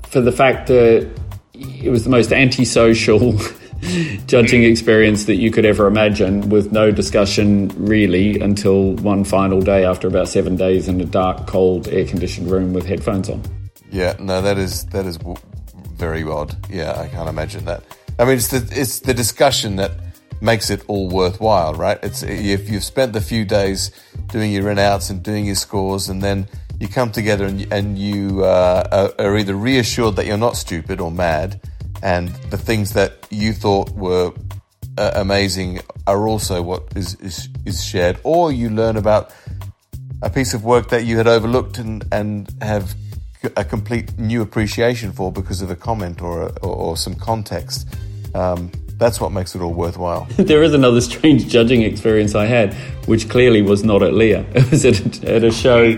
for 0.07 0.21
the 0.21 0.31
fact 0.31 0.67
that 0.67 1.09
it 1.53 1.89
was 1.89 2.03
the 2.03 2.09
most 2.09 2.31
antisocial 2.31 3.39
judging 4.27 4.63
experience 4.63 5.25
that 5.25 5.35
you 5.35 5.51
could 5.51 5.65
ever 5.65 5.87
imagine 5.87 6.49
with 6.49 6.71
no 6.71 6.91
discussion 6.91 7.69
really 7.75 8.39
until 8.39 8.93
one 8.95 9.23
final 9.23 9.61
day 9.61 9.85
after 9.85 10.07
about 10.07 10.27
seven 10.27 10.55
days 10.55 10.87
in 10.87 10.99
a 11.01 11.05
dark, 11.05 11.47
cold, 11.47 11.87
air 11.87 12.05
conditioned 12.05 12.49
room 12.49 12.73
with 12.73 12.85
headphones 12.85 13.29
on. 13.29 13.41
Yeah, 13.91 14.15
no, 14.19 14.41
that 14.41 14.57
is 14.57 14.85
that 14.87 15.05
is 15.05 15.17
very 15.93 16.23
odd. 16.23 16.55
Yeah, 16.69 16.99
I 16.99 17.07
can't 17.07 17.29
imagine 17.29 17.65
that. 17.65 17.83
I 18.19 18.25
mean, 18.25 18.35
it's 18.35 18.49
the 18.49 18.67
it's 18.71 18.99
the 18.99 19.13
discussion 19.13 19.77
that 19.77 19.91
makes 20.41 20.69
it 20.69 20.83
all 20.87 21.09
worthwhile, 21.09 21.73
right? 21.73 21.97
It's 22.03 22.23
if 22.23 22.69
you've 22.69 22.83
spent 22.83 23.13
the 23.13 23.21
few 23.21 23.45
days 23.45 23.91
doing 24.27 24.51
your 24.51 24.69
in 24.69 24.79
outs 24.79 25.09
and 25.09 25.23
doing 25.23 25.45
your 25.45 25.55
scores, 25.55 26.09
and 26.09 26.21
then 26.21 26.47
you 26.79 26.87
come 26.87 27.11
together 27.11 27.45
and 27.45 27.71
and 27.71 27.97
you 27.97 28.43
uh, 28.43 29.11
are 29.19 29.37
either 29.37 29.55
reassured 29.55 30.15
that 30.17 30.25
you're 30.25 30.37
not 30.37 30.57
stupid 30.57 30.99
or 30.99 31.11
mad 31.11 31.61
and 32.05 32.29
the 32.51 32.57
things 32.57 32.93
that 32.93 33.27
you 33.31 33.51
thought 33.51 33.89
were 33.95 34.31
uh, 34.97 35.11
amazing 35.15 35.81
are 36.05 36.27
also 36.27 36.61
what 36.61 36.83
is, 36.95 37.15
is, 37.15 37.49
is 37.65 37.83
shared, 37.83 38.19
or 38.23 38.51
you 38.51 38.69
learn 38.69 38.95
about 38.95 39.33
a 40.21 40.29
piece 40.29 40.53
of 40.53 40.63
work 40.63 40.89
that 40.89 41.03
you 41.05 41.17
had 41.17 41.25
overlooked 41.25 41.79
and, 41.79 42.05
and 42.11 42.53
have 42.61 42.93
a 43.57 43.65
complete 43.65 44.17
new 44.19 44.43
appreciation 44.43 45.11
for 45.11 45.31
because 45.31 45.63
of 45.63 45.71
a 45.71 45.75
comment 45.75 46.21
or, 46.21 46.43
a, 46.43 46.45
or, 46.59 46.75
or, 46.75 46.97
some 46.97 47.15
context. 47.15 47.87
Um, 48.35 48.71
that's 48.97 49.19
what 49.19 49.31
makes 49.31 49.55
it 49.55 49.61
all 49.61 49.73
worthwhile. 49.73 50.27
there 50.37 50.61
is 50.61 50.75
another 50.75 51.01
strange 51.01 51.47
judging 51.47 51.81
experience 51.81 52.35
I 52.35 52.45
had, 52.45 52.75
which 53.07 53.29
clearly 53.29 53.63
was 53.63 53.83
not 53.83 54.03
at 54.03 54.13
LIA. 54.13 54.45
It 54.53 54.69
was 54.69 54.85
at, 54.85 55.23
at 55.23 55.43
a 55.43 55.51
show 55.51 55.95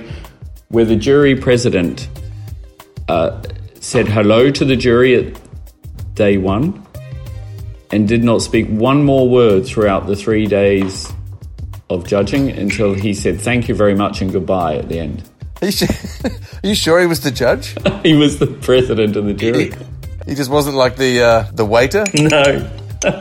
where 0.70 0.86
the 0.86 0.96
jury 0.96 1.36
president 1.36 2.08
uh, 3.10 3.42
said 3.82 4.08
hello 4.08 4.50
to 4.52 4.64
the 4.64 4.78
jury 4.78 5.16
at 5.16 5.47
day 6.18 6.38
one 6.38 6.86
and 7.92 8.08
did 8.08 8.24
not 8.24 8.42
speak 8.42 8.68
one 8.68 9.04
more 9.04 9.30
word 9.30 9.66
throughout 9.66 10.08
the 10.08 10.16
three 10.16 10.46
days 10.46 11.12
of 11.90 12.06
judging 12.06 12.50
until 12.50 12.94
he 12.94 13.14
said 13.14 13.40
thank 13.40 13.70
you 13.70 13.76
very 13.76 13.96
much 13.96 14.22
and 14.22 14.32
goodbye 14.32 14.76
at 14.76 14.90
the 14.90 15.00
end. 15.00 15.24
Are 15.62 15.66
you 15.68 15.72
sure, 15.72 15.88
are 16.64 16.68
you 16.68 16.76
sure 16.76 17.00
he 17.00 17.08
was 17.08 17.22
the 17.22 17.32
judge? 17.32 17.76
he 18.04 18.16
was 18.16 18.40
the 18.40 18.48
president 18.48 19.16
of 19.16 19.26
the 19.26 19.34
jury. 19.34 19.72
He, 20.26 20.36
just 20.36 20.52
wasn't 20.52 20.76
like 20.76 20.98
the 20.98 21.22
uh, 21.22 21.52
the 21.54 21.66
waiter. 21.66 22.06
No, 22.14 23.14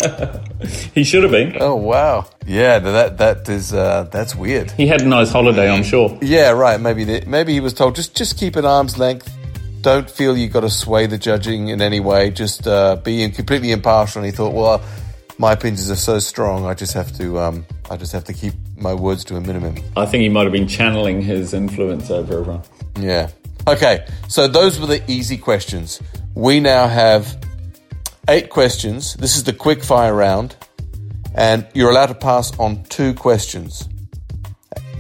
he 0.95 1.05
should 1.05 1.23
have 1.23 1.33
been. 1.33 1.55
Oh 1.61 1.77
wow, 1.77 2.27
yeah, 2.47 2.79
that 2.79 3.19
that 3.19 3.49
is 3.49 3.75
uh, 3.75 4.05
that's 4.11 4.35
weird. 4.35 4.71
He 4.71 4.87
had 4.87 5.03
a 5.03 5.05
nice 5.07 5.31
holiday, 5.31 5.69
I'm 5.69 5.85
sure. 5.85 6.19
Yeah, 6.23 6.53
right. 6.53 6.81
Maybe 6.81 7.05
the, 7.05 7.25
maybe 7.27 7.53
he 7.53 7.61
was 7.61 7.75
told 7.75 7.95
just 7.95 8.17
just 8.17 8.39
keep 8.39 8.57
an 8.57 8.65
arm's 8.65 8.99
length 8.99 9.36
don't 9.87 10.11
feel 10.11 10.37
you've 10.37 10.53
got 10.53 10.63
to 10.63 10.69
sway 10.69 11.07
the 11.07 11.17
judging 11.17 11.69
in 11.69 11.81
any 11.81 12.01
way. 12.01 12.29
Just 12.31 12.67
uh, 12.67 12.97
be 12.97 13.31
completely 13.31 13.71
impartial. 13.71 14.21
And 14.21 14.27
he 14.27 14.37
thought, 14.37 14.53
well, 14.53 14.83
my 15.39 15.53
opinions 15.53 15.89
are 15.93 15.95
so 15.95 16.19
strong. 16.19 16.67
I 16.67 16.75
just 16.75 16.93
have 16.95 17.17
to, 17.19 17.39
um, 17.39 17.65
I 17.89 17.97
just 17.97 18.11
have 18.11 18.25
to 18.25 18.33
keep 18.33 18.55
my 18.77 18.93
words 18.93 19.25
to 19.27 19.37
a 19.37 19.41
minimum. 19.41 19.77
I 19.97 20.05
think 20.07 20.23
he 20.23 20.29
might 20.29 20.43
have 20.43 20.53
been 20.53 20.67
channeling 20.67 21.23
his 21.23 21.55
influence 21.55 22.11
over 22.11 22.41
everyone. 22.41 22.63
Yeah. 22.99 23.31
Okay. 23.69 24.05
So 24.27 24.49
those 24.49 24.81
were 24.81 24.89
the 24.89 25.09
easy 25.09 25.37
questions. 25.37 26.03
We 26.35 26.59
now 26.59 26.89
have 26.89 27.39
eight 28.29 28.51
questions. 28.51 29.15
This 29.15 29.37
is 29.37 29.45
the 29.45 29.53
quick 29.53 29.85
fire 29.85 30.13
round, 30.13 30.57
and 31.33 31.65
you're 31.75 31.91
allowed 31.91 32.07
to 32.07 32.15
pass 32.15 32.59
on 32.59 32.83
two 32.87 33.15
questions 33.15 33.89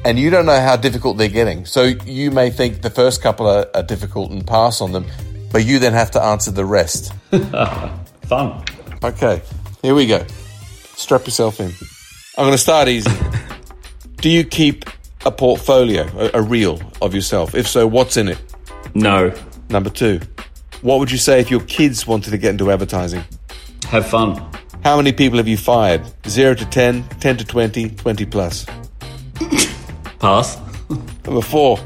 and 0.07 0.21
you 0.21 0.31
don't 0.31 0.47
know 0.47 0.61
how 0.61 0.77
difficult 0.77 1.16
they're 1.16 1.29
getting. 1.29 1.66
So 1.66 1.83
you 1.83 2.31
may 2.31 2.51
think 2.51 2.83
the 2.83 2.90
first 2.90 3.21
couple 3.21 3.49
are, 3.49 3.66
are 3.75 3.83
difficult 3.83 4.31
and 4.31 4.47
pass 4.47 4.81
on 4.81 4.92
them, 4.92 5.05
but 5.51 5.64
you 5.64 5.81
then 5.81 5.95
have 5.95 6.12
to 6.12 6.23
answer 6.23 6.53
the 6.53 6.64
rest. 6.64 7.12
Fun. 8.23 8.64
Okay, 9.03 9.42
here 9.83 9.97
we 9.97 10.07
go. 10.07 10.25
Strap 10.95 11.27
yourself 11.27 11.59
in. 11.59 11.73
I'm 12.38 12.45
going 12.45 12.53
to 12.53 12.59
start 12.59 12.87
easy. 12.87 13.11
Do 14.19 14.31
you 14.31 14.45
keep 14.45 14.85
a 15.25 15.33
portfolio, 15.33 16.07
a, 16.16 16.38
a 16.38 16.42
reel 16.42 16.81
of 17.03 17.12
yourself? 17.12 17.57
If 17.57 17.66
so, 17.66 17.85
what's 17.88 18.16
in 18.16 18.29
it? 18.29 18.38
No. 18.95 19.35
Number 19.71 19.90
two, 19.90 20.21
what 20.83 21.01
would 21.01 21.11
you 21.11 21.19
say 21.19 21.40
if 21.40 21.51
your 21.51 21.61
kids 21.62 22.07
wanted 22.07 22.31
to 22.31 22.38
get 22.38 22.51
into 22.51 22.71
advertising? 22.71 23.25
Have 23.88 24.07
fun. 24.07 24.37
How 24.85 24.99
many 24.99 25.12
people 25.12 25.38
have 25.38 25.49
you 25.49 25.57
fired? 25.57 26.03
Zero 26.29 26.55
to 26.55 26.64
10, 26.64 27.09
10 27.19 27.37
to 27.38 27.45
20, 27.45 27.90
20 27.90 28.27
plus? 28.27 28.66
Pass. 30.19 30.59
Number 31.25 31.43
four, 31.43 31.79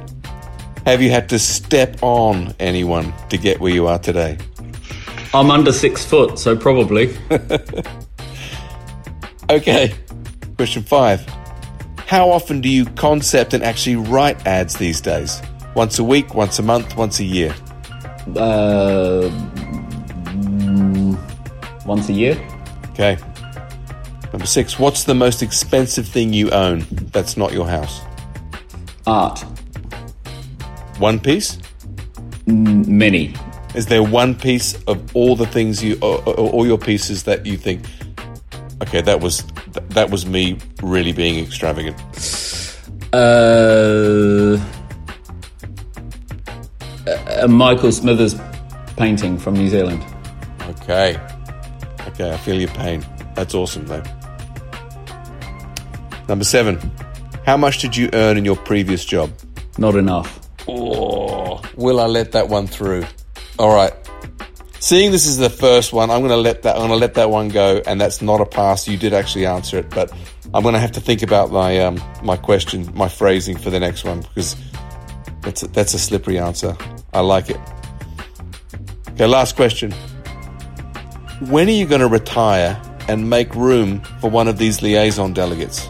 have 0.87 1.03
you 1.03 1.11
had 1.11 1.29
to 1.31 1.39
step 1.39 2.03
on 2.03 2.55
anyone 2.59 3.13
to 3.29 3.39
get 3.39 3.61
where 3.61 3.73
you 3.73 3.87
are 3.87 3.99
today? 3.99 4.39
I'm 5.33 5.51
under 5.51 5.73
six 5.73 6.05
foot, 6.05 6.39
so 6.39 6.57
probably. 6.57 7.17
okay. 9.51 9.95
Question 10.57 10.83
five. 10.83 11.25
How 12.07 12.31
often 12.31 12.61
do 12.61 12.69
you 12.69 12.87
concept 12.87 13.55
and 13.55 13.63
actually 13.63 13.97
write 13.97 14.45
ads 14.47 14.77
these 14.77 15.01
days? 15.01 15.41
Once 15.77 16.01
a 16.01 16.05
week, 16.05 16.35
once 16.35 16.59
a 16.59 16.63
month, 16.63 16.97
once 16.97 17.21
a 17.21 17.25
year? 17.25 17.55
Uh, 18.37 19.31
once 21.87 22.09
a 22.09 22.13
year. 22.13 22.35
Okay. 22.91 23.17
Number 24.33 24.47
six. 24.47 24.79
What's 24.79 25.05
the 25.05 25.15
most 25.15 25.43
expensive 25.43 26.09
thing 26.09 26.33
you 26.33 26.51
own 26.51 26.85
that's 27.13 27.37
not 27.37 27.53
your 27.53 27.69
house? 27.69 28.01
Art? 29.11 29.41
One 30.99 31.19
piece? 31.19 31.59
many. 32.47 33.35
Is 33.75 33.87
there 33.87 34.03
one 34.03 34.35
piece 34.35 34.81
of 34.85 35.15
all 35.15 35.37
the 35.37 35.47
things 35.47 35.83
you, 35.83 35.99
or 36.03 36.19
all 36.35 36.67
your 36.67 36.79
pieces 36.79 37.25
that 37.25 37.47
you 37.47 37.57
think, 37.57 37.85
okay, 38.83 39.01
that 39.01 39.21
was 39.21 39.45
that 39.91 40.11
was 40.11 40.27
me 40.27 40.59
really 40.83 41.13
being 41.13 41.45
extravagant? 41.45 41.97
Uh, 43.13 44.59
a 47.43 47.49
Michael 47.49 47.93
Smither's 47.93 48.35
painting 48.97 49.39
from 49.39 49.55
New 49.55 49.69
Zealand. 49.69 50.05
Okay, 50.69 51.19
okay, 52.09 52.33
I 52.33 52.37
feel 52.39 52.61
your 52.61 52.71
pain. 52.71 53.05
That's 53.35 53.55
awesome, 53.55 53.87
though. 53.87 54.03
Number 56.29 56.45
seven. 56.45 56.79
How 57.47 57.57
much 57.57 57.79
did 57.79 57.97
you 57.97 58.11
earn 58.13 58.37
in 58.37 58.45
your 58.45 58.57
previous 58.57 59.05
job? 59.05 59.33
Not 59.79 59.97
enough. 59.97 60.49
Oh, 60.69 61.63
will 61.77 62.01
I 62.01 62.07
let 62.07 62.33
that 62.33 62.49
one 62.49 62.67
through? 62.67 63.05
All 63.59 63.75
right. 63.75 63.93
Seeing 64.79 65.11
this 65.11 65.27
is 65.27 65.37
the 65.37 65.51
first 65.51 65.93
one, 65.93 66.11
I'm 66.11 66.21
going 66.21 66.31
to 66.31 66.37
let 66.37 66.63
that 66.63 66.77
I'm 66.77 66.89
going 66.89 66.91
to 66.91 66.97
let 66.97 67.15
that 67.15 67.31
one 67.31 67.49
go, 67.49 67.83
and 67.87 68.01
that's 68.01 68.23
not 68.23 68.41
a 68.41 68.47
pass. 68.47 68.89
You 68.89 68.97
did 68.97 69.13
actually 69.13 69.47
answer 69.47 69.79
it, 69.79 69.91
but 69.91 70.11
I'm 70.55 70.63
going 70.63 70.75
to 70.75 70.81
have 70.81 70.93
to 70.93 71.01
think 71.01 71.23
about 71.23 71.51
my 71.51 71.79
um, 71.81 72.01
my 72.23 72.37
question, 72.37 72.91
my 72.95 73.09
phrasing 73.09 73.57
for 73.57 73.71
the 73.71 73.79
next 73.79 74.05
one 74.05 74.21
because 74.21 74.57
that's 75.43 75.63
a, 75.63 75.69
that's 75.69 75.95
a 75.95 75.99
slippery 75.99 76.39
answer. 76.39 76.77
I 77.13 77.21
like 77.21 77.51
it. 77.51 77.61
Okay, 79.11 79.27
last 79.27 79.55
question. 79.55 79.93
When 81.49 81.69
are 81.69 81.73
you 81.73 81.87
going 81.87 82.01
to 82.01 82.09
retire 82.09 82.81
and 83.09 83.29
make 83.29 83.55
room 83.55 84.01
for 84.21 84.31
one 84.31 84.49
of 84.49 84.59
these 84.59 84.83
liaison 84.83 85.33
delegates? 85.33 85.89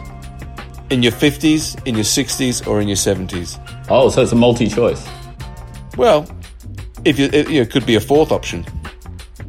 In 0.91 1.01
your 1.03 1.11
50s, 1.11 1.75
in 1.87 1.95
your 1.95 2.03
60s, 2.03 2.67
or 2.67 2.81
in 2.81 2.87
your 2.87 2.97
70s. 2.97 3.57
Oh, 3.89 4.09
so 4.09 4.21
it's 4.21 4.31
a 4.31 4.35
multi 4.35 4.67
choice. 4.67 5.07
Well, 5.97 6.25
if 7.05 7.17
you, 7.17 7.25
it, 7.25 7.49
it 7.49 7.71
could 7.71 7.85
be 7.85 7.95
a 7.95 7.99
fourth 8.01 8.31
option. 8.31 8.65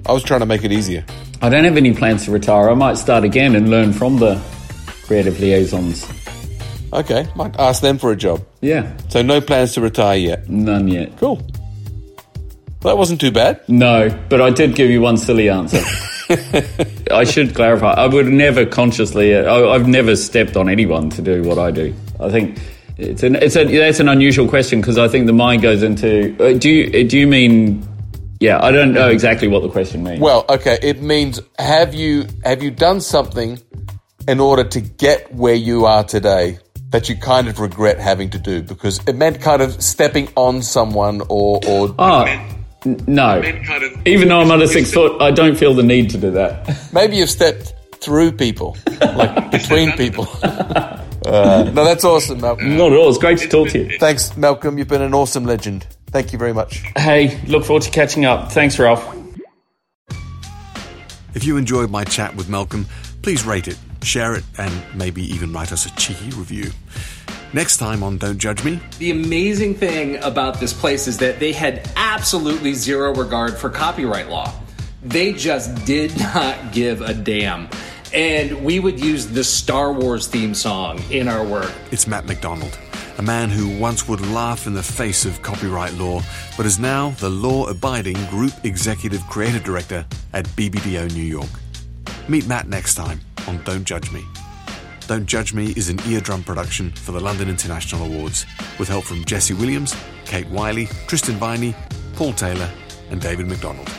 I 0.07 0.13
was 0.13 0.23
trying 0.23 0.41
to 0.41 0.47
make 0.47 0.65
it 0.65 0.73
easier. 0.73 1.05
I 1.43 1.49
don't 1.49 1.65
have 1.65 1.77
any 1.77 1.93
plans 1.95 2.25
to 2.25 2.31
retire. 2.31 2.71
I 2.71 2.75
might 2.75 2.97
start 2.97 3.25
again 3.25 3.55
and 3.57 3.69
learn 3.69 3.93
from 3.93 4.19
the 4.19 4.41
creative 5.05 5.39
liaisons. 5.41 6.07
Okay, 6.93 7.27
might 7.35 7.59
ask 7.59 7.81
them 7.83 7.99
for 7.99 8.13
a 8.13 8.17
job. 8.17 8.45
Yeah, 8.61 8.93
So 9.09 9.23
no 9.23 9.41
plans 9.41 9.73
to 9.75 9.81
retire 9.81 10.19
yet. 10.19 10.49
none 10.49 10.89
yet. 10.89 11.17
Cool. 11.19 11.37
Well, 12.83 12.95
that 12.95 12.99
wasn't 12.99 13.21
too 13.21 13.31
bad. 13.31 13.61
No, 13.69 14.09
but 14.29 14.41
I 14.41 14.51
did 14.51 14.75
give 14.75 14.91
you 14.91 15.01
one 15.01 15.17
silly 15.17 15.49
answer. 15.49 15.81
I 17.11 17.25
should 17.25 17.55
clarify. 17.55 17.93
I 17.93 18.07
would 18.07 18.27
never 18.27 18.67
consciously. 18.67 19.35
Uh, 19.35 19.43
I, 19.43 19.75
I've 19.75 19.89
never 19.89 20.17
stepped 20.17 20.57
on 20.57 20.69
anyone 20.69 21.11
to 21.11 21.23
do 21.23 21.43
what 21.43 21.59
I 21.59 21.71
do. 21.71 21.95
I 22.21 22.31
think 22.31 22.59
it's 22.99 23.23
an 23.23 23.37
it's 23.37 23.57
a 23.57 23.65
that's 23.65 24.01
an 24.01 24.09
unusual 24.09 24.49
question 24.49 24.81
because 24.81 24.99
I 24.99 25.09
think 25.09 25.27
the 25.27 25.33
mind 25.33 25.63
goes 25.63 25.83
into. 25.83 26.37
Uh, 26.41 26.59
do 26.59 26.71
you 26.71 26.87
uh, 26.87 27.09
do 27.09 27.19
you 27.19 27.27
mean? 27.27 27.87
Yeah, 28.41 28.63
I 28.63 28.73
don't 28.73 28.93
know 28.93 29.09
exactly 29.09 29.47
what 29.47 29.63
the 29.63 29.69
question 29.69 30.03
means. 30.03 30.21
Well, 30.21 30.45
okay, 30.49 30.79
it 30.83 31.01
means 31.01 31.41
have 31.59 31.95
you 31.95 32.27
have 32.45 32.63
you 32.63 32.71
done 32.71 33.01
something 33.01 33.61
in 34.27 34.41
order 34.41 34.65
to 34.65 34.81
get 34.81 35.33
where 35.35 35.55
you 35.55 35.85
are 35.85 36.05
today 36.05 36.59
that 36.91 37.09
you 37.09 37.17
kind 37.17 37.49
of 37.49 37.59
regret 37.59 37.99
having 37.99 38.31
to 38.31 38.39
do 38.39 38.63
because 38.63 39.01
it 39.07 39.17
meant 39.17 39.41
kind 39.41 39.63
of 39.63 39.83
stepping 39.83 40.29
on 40.37 40.63
someone 40.63 41.23
or 41.29 41.61
or 41.67 41.95
oh, 41.99 42.62
n- 42.85 43.01
no. 43.07 43.43
Even 44.05 44.29
though 44.29 44.41
I'm 44.41 44.51
under 44.51 44.67
six 44.79 44.93
foot, 44.93 45.21
I 45.21 45.31
don't 45.31 45.57
feel 45.57 45.75
the 45.75 45.83
need 45.83 46.11
to 46.11 46.19
do 46.19 46.31
that. 46.33 46.89
maybe 46.93 47.17
you've 47.17 47.31
stepped 47.31 47.75
through 47.97 48.33
people, 48.33 48.77
like 49.01 49.51
between 49.51 49.93
people. 49.93 50.29
Uh, 51.25 51.71
no, 51.73 51.85
that's 51.85 52.05
awesome, 52.05 52.41
Malcolm. 52.41 52.77
Not 52.77 52.91
at 52.91 52.99
all. 52.99 53.09
It's 53.09 53.17
great 53.17 53.39
to 53.39 53.49
talk 53.49 53.69
to 53.69 53.79
you. 53.85 53.97
Thanks, 54.01 54.37
Malcolm. 54.37 54.77
You've 54.77 54.89
been 54.89 55.03
an 55.03 55.15
awesome 55.15 55.45
legend. 55.45 55.87
Thank 56.09 56.33
you 56.33 56.39
very 56.39 56.53
much. 56.53 56.83
Hey, 56.97 57.41
look 57.47 57.65
forward 57.65 57.85
to 57.85 57.91
catching 57.93 58.25
up. 58.25 58.51
Thanks, 58.51 58.77
Ralph. 58.77 59.07
If 61.35 61.45
you 61.45 61.57
enjoyed 61.59 61.91
my 61.93 62.03
chat 62.03 62.35
with 62.35 62.49
Malcolm, 62.49 62.87
please 63.23 63.45
rate 63.45 63.69
it, 63.69 63.79
share 64.03 64.35
it, 64.35 64.43
and 64.59 64.73
maybe 64.97 65.23
even 65.33 65.53
write 65.53 65.71
us 65.71 65.87
a 65.87 65.95
cheeky 65.95 66.31
review. 66.37 66.73
Next 67.55 67.77
time 67.77 68.03
on 68.03 68.17
Don't 68.17 68.39
Judge 68.39 68.65
Me, 68.65 68.81
The 68.99 69.11
amazing 69.11 69.75
thing 69.75 70.17
about 70.23 70.59
this 70.59 70.73
place 70.73 71.07
is 71.07 71.19
that 71.19 71.39
they 71.39 71.53
had 71.53 71.91
absolutely 71.97 72.73
zero 72.73 73.15
regard 73.15 73.59
for 73.59 73.69
copyright 73.69 74.31
law. 74.31 74.53
They 75.03 75.33
just 75.35 75.85
did 75.85 76.19
not 76.35 76.73
give 76.73 77.03
a 77.03 77.13
damn. 77.13 77.69
And 78.15 78.65
we 78.65 78.79
would 78.81 78.99
use 79.01 79.27
the 79.27 79.45
Star 79.45 79.93
Wars 79.93 80.27
theme 80.29 80.55
song 80.55 81.01
in 81.11 81.29
our 81.29 81.45
work. 81.45 81.73
it's 81.91 82.07
Matt 82.07 82.27
MacDonald, 82.27 82.79
a 83.19 83.23
man 83.23 83.51
who 83.51 83.79
once 83.79 84.09
would 84.09 84.21
laugh 84.29 84.67
in 84.67 84.73
the 84.75 84.83
face 84.83 85.25
of 85.27 85.41
copyright 85.43 85.93
law, 85.95 86.23
but 86.57 86.65
is 86.67 86.79
now 86.79 87.11
the 87.21 87.31
law 87.31 87.67
abiding 87.69 88.17
Group 88.27 88.53
Executive 88.65 89.23
Creative 89.29 89.63
Director 89.65 90.07
at 90.33 90.47
BBDO 90.57 91.13
New 91.15 91.23
York. 91.23 91.49
Meet 92.29 92.47
Matt 92.47 92.69
next 92.69 92.95
time 92.95 93.21
on 93.47 93.63
Don't 93.65 93.85
Judge 93.85 94.11
Me. 94.13 94.25
Don't 95.09 95.27
Judge 95.27 95.53
Me 95.53 95.73
is 95.77 95.89
an 95.89 95.99
eardrum 96.07 96.43
production 96.43 96.91
for 96.93 97.13
the 97.13 97.21
London 97.21 97.49
International 97.49 98.07
Awards, 98.07 98.47
with 98.79 98.89
help 98.89 99.05
from 99.05 99.25
Jesse 99.25 99.55
Williams, 99.55 99.95
Kate 100.25 100.49
Wiley, 100.49 100.87
Tristan 101.07 101.35
Viney, 101.37 101.75
Paul 102.15 102.33
Taylor, 102.33 102.71
and 103.11 103.21
David 103.21 103.47
McDonald. 103.47 103.91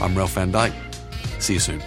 I'm 0.00 0.16
Ralph 0.16 0.34
Van 0.34 0.52
Dijk. 0.52 0.72
See 1.40 1.54
you 1.54 1.60
soon. 1.60 1.82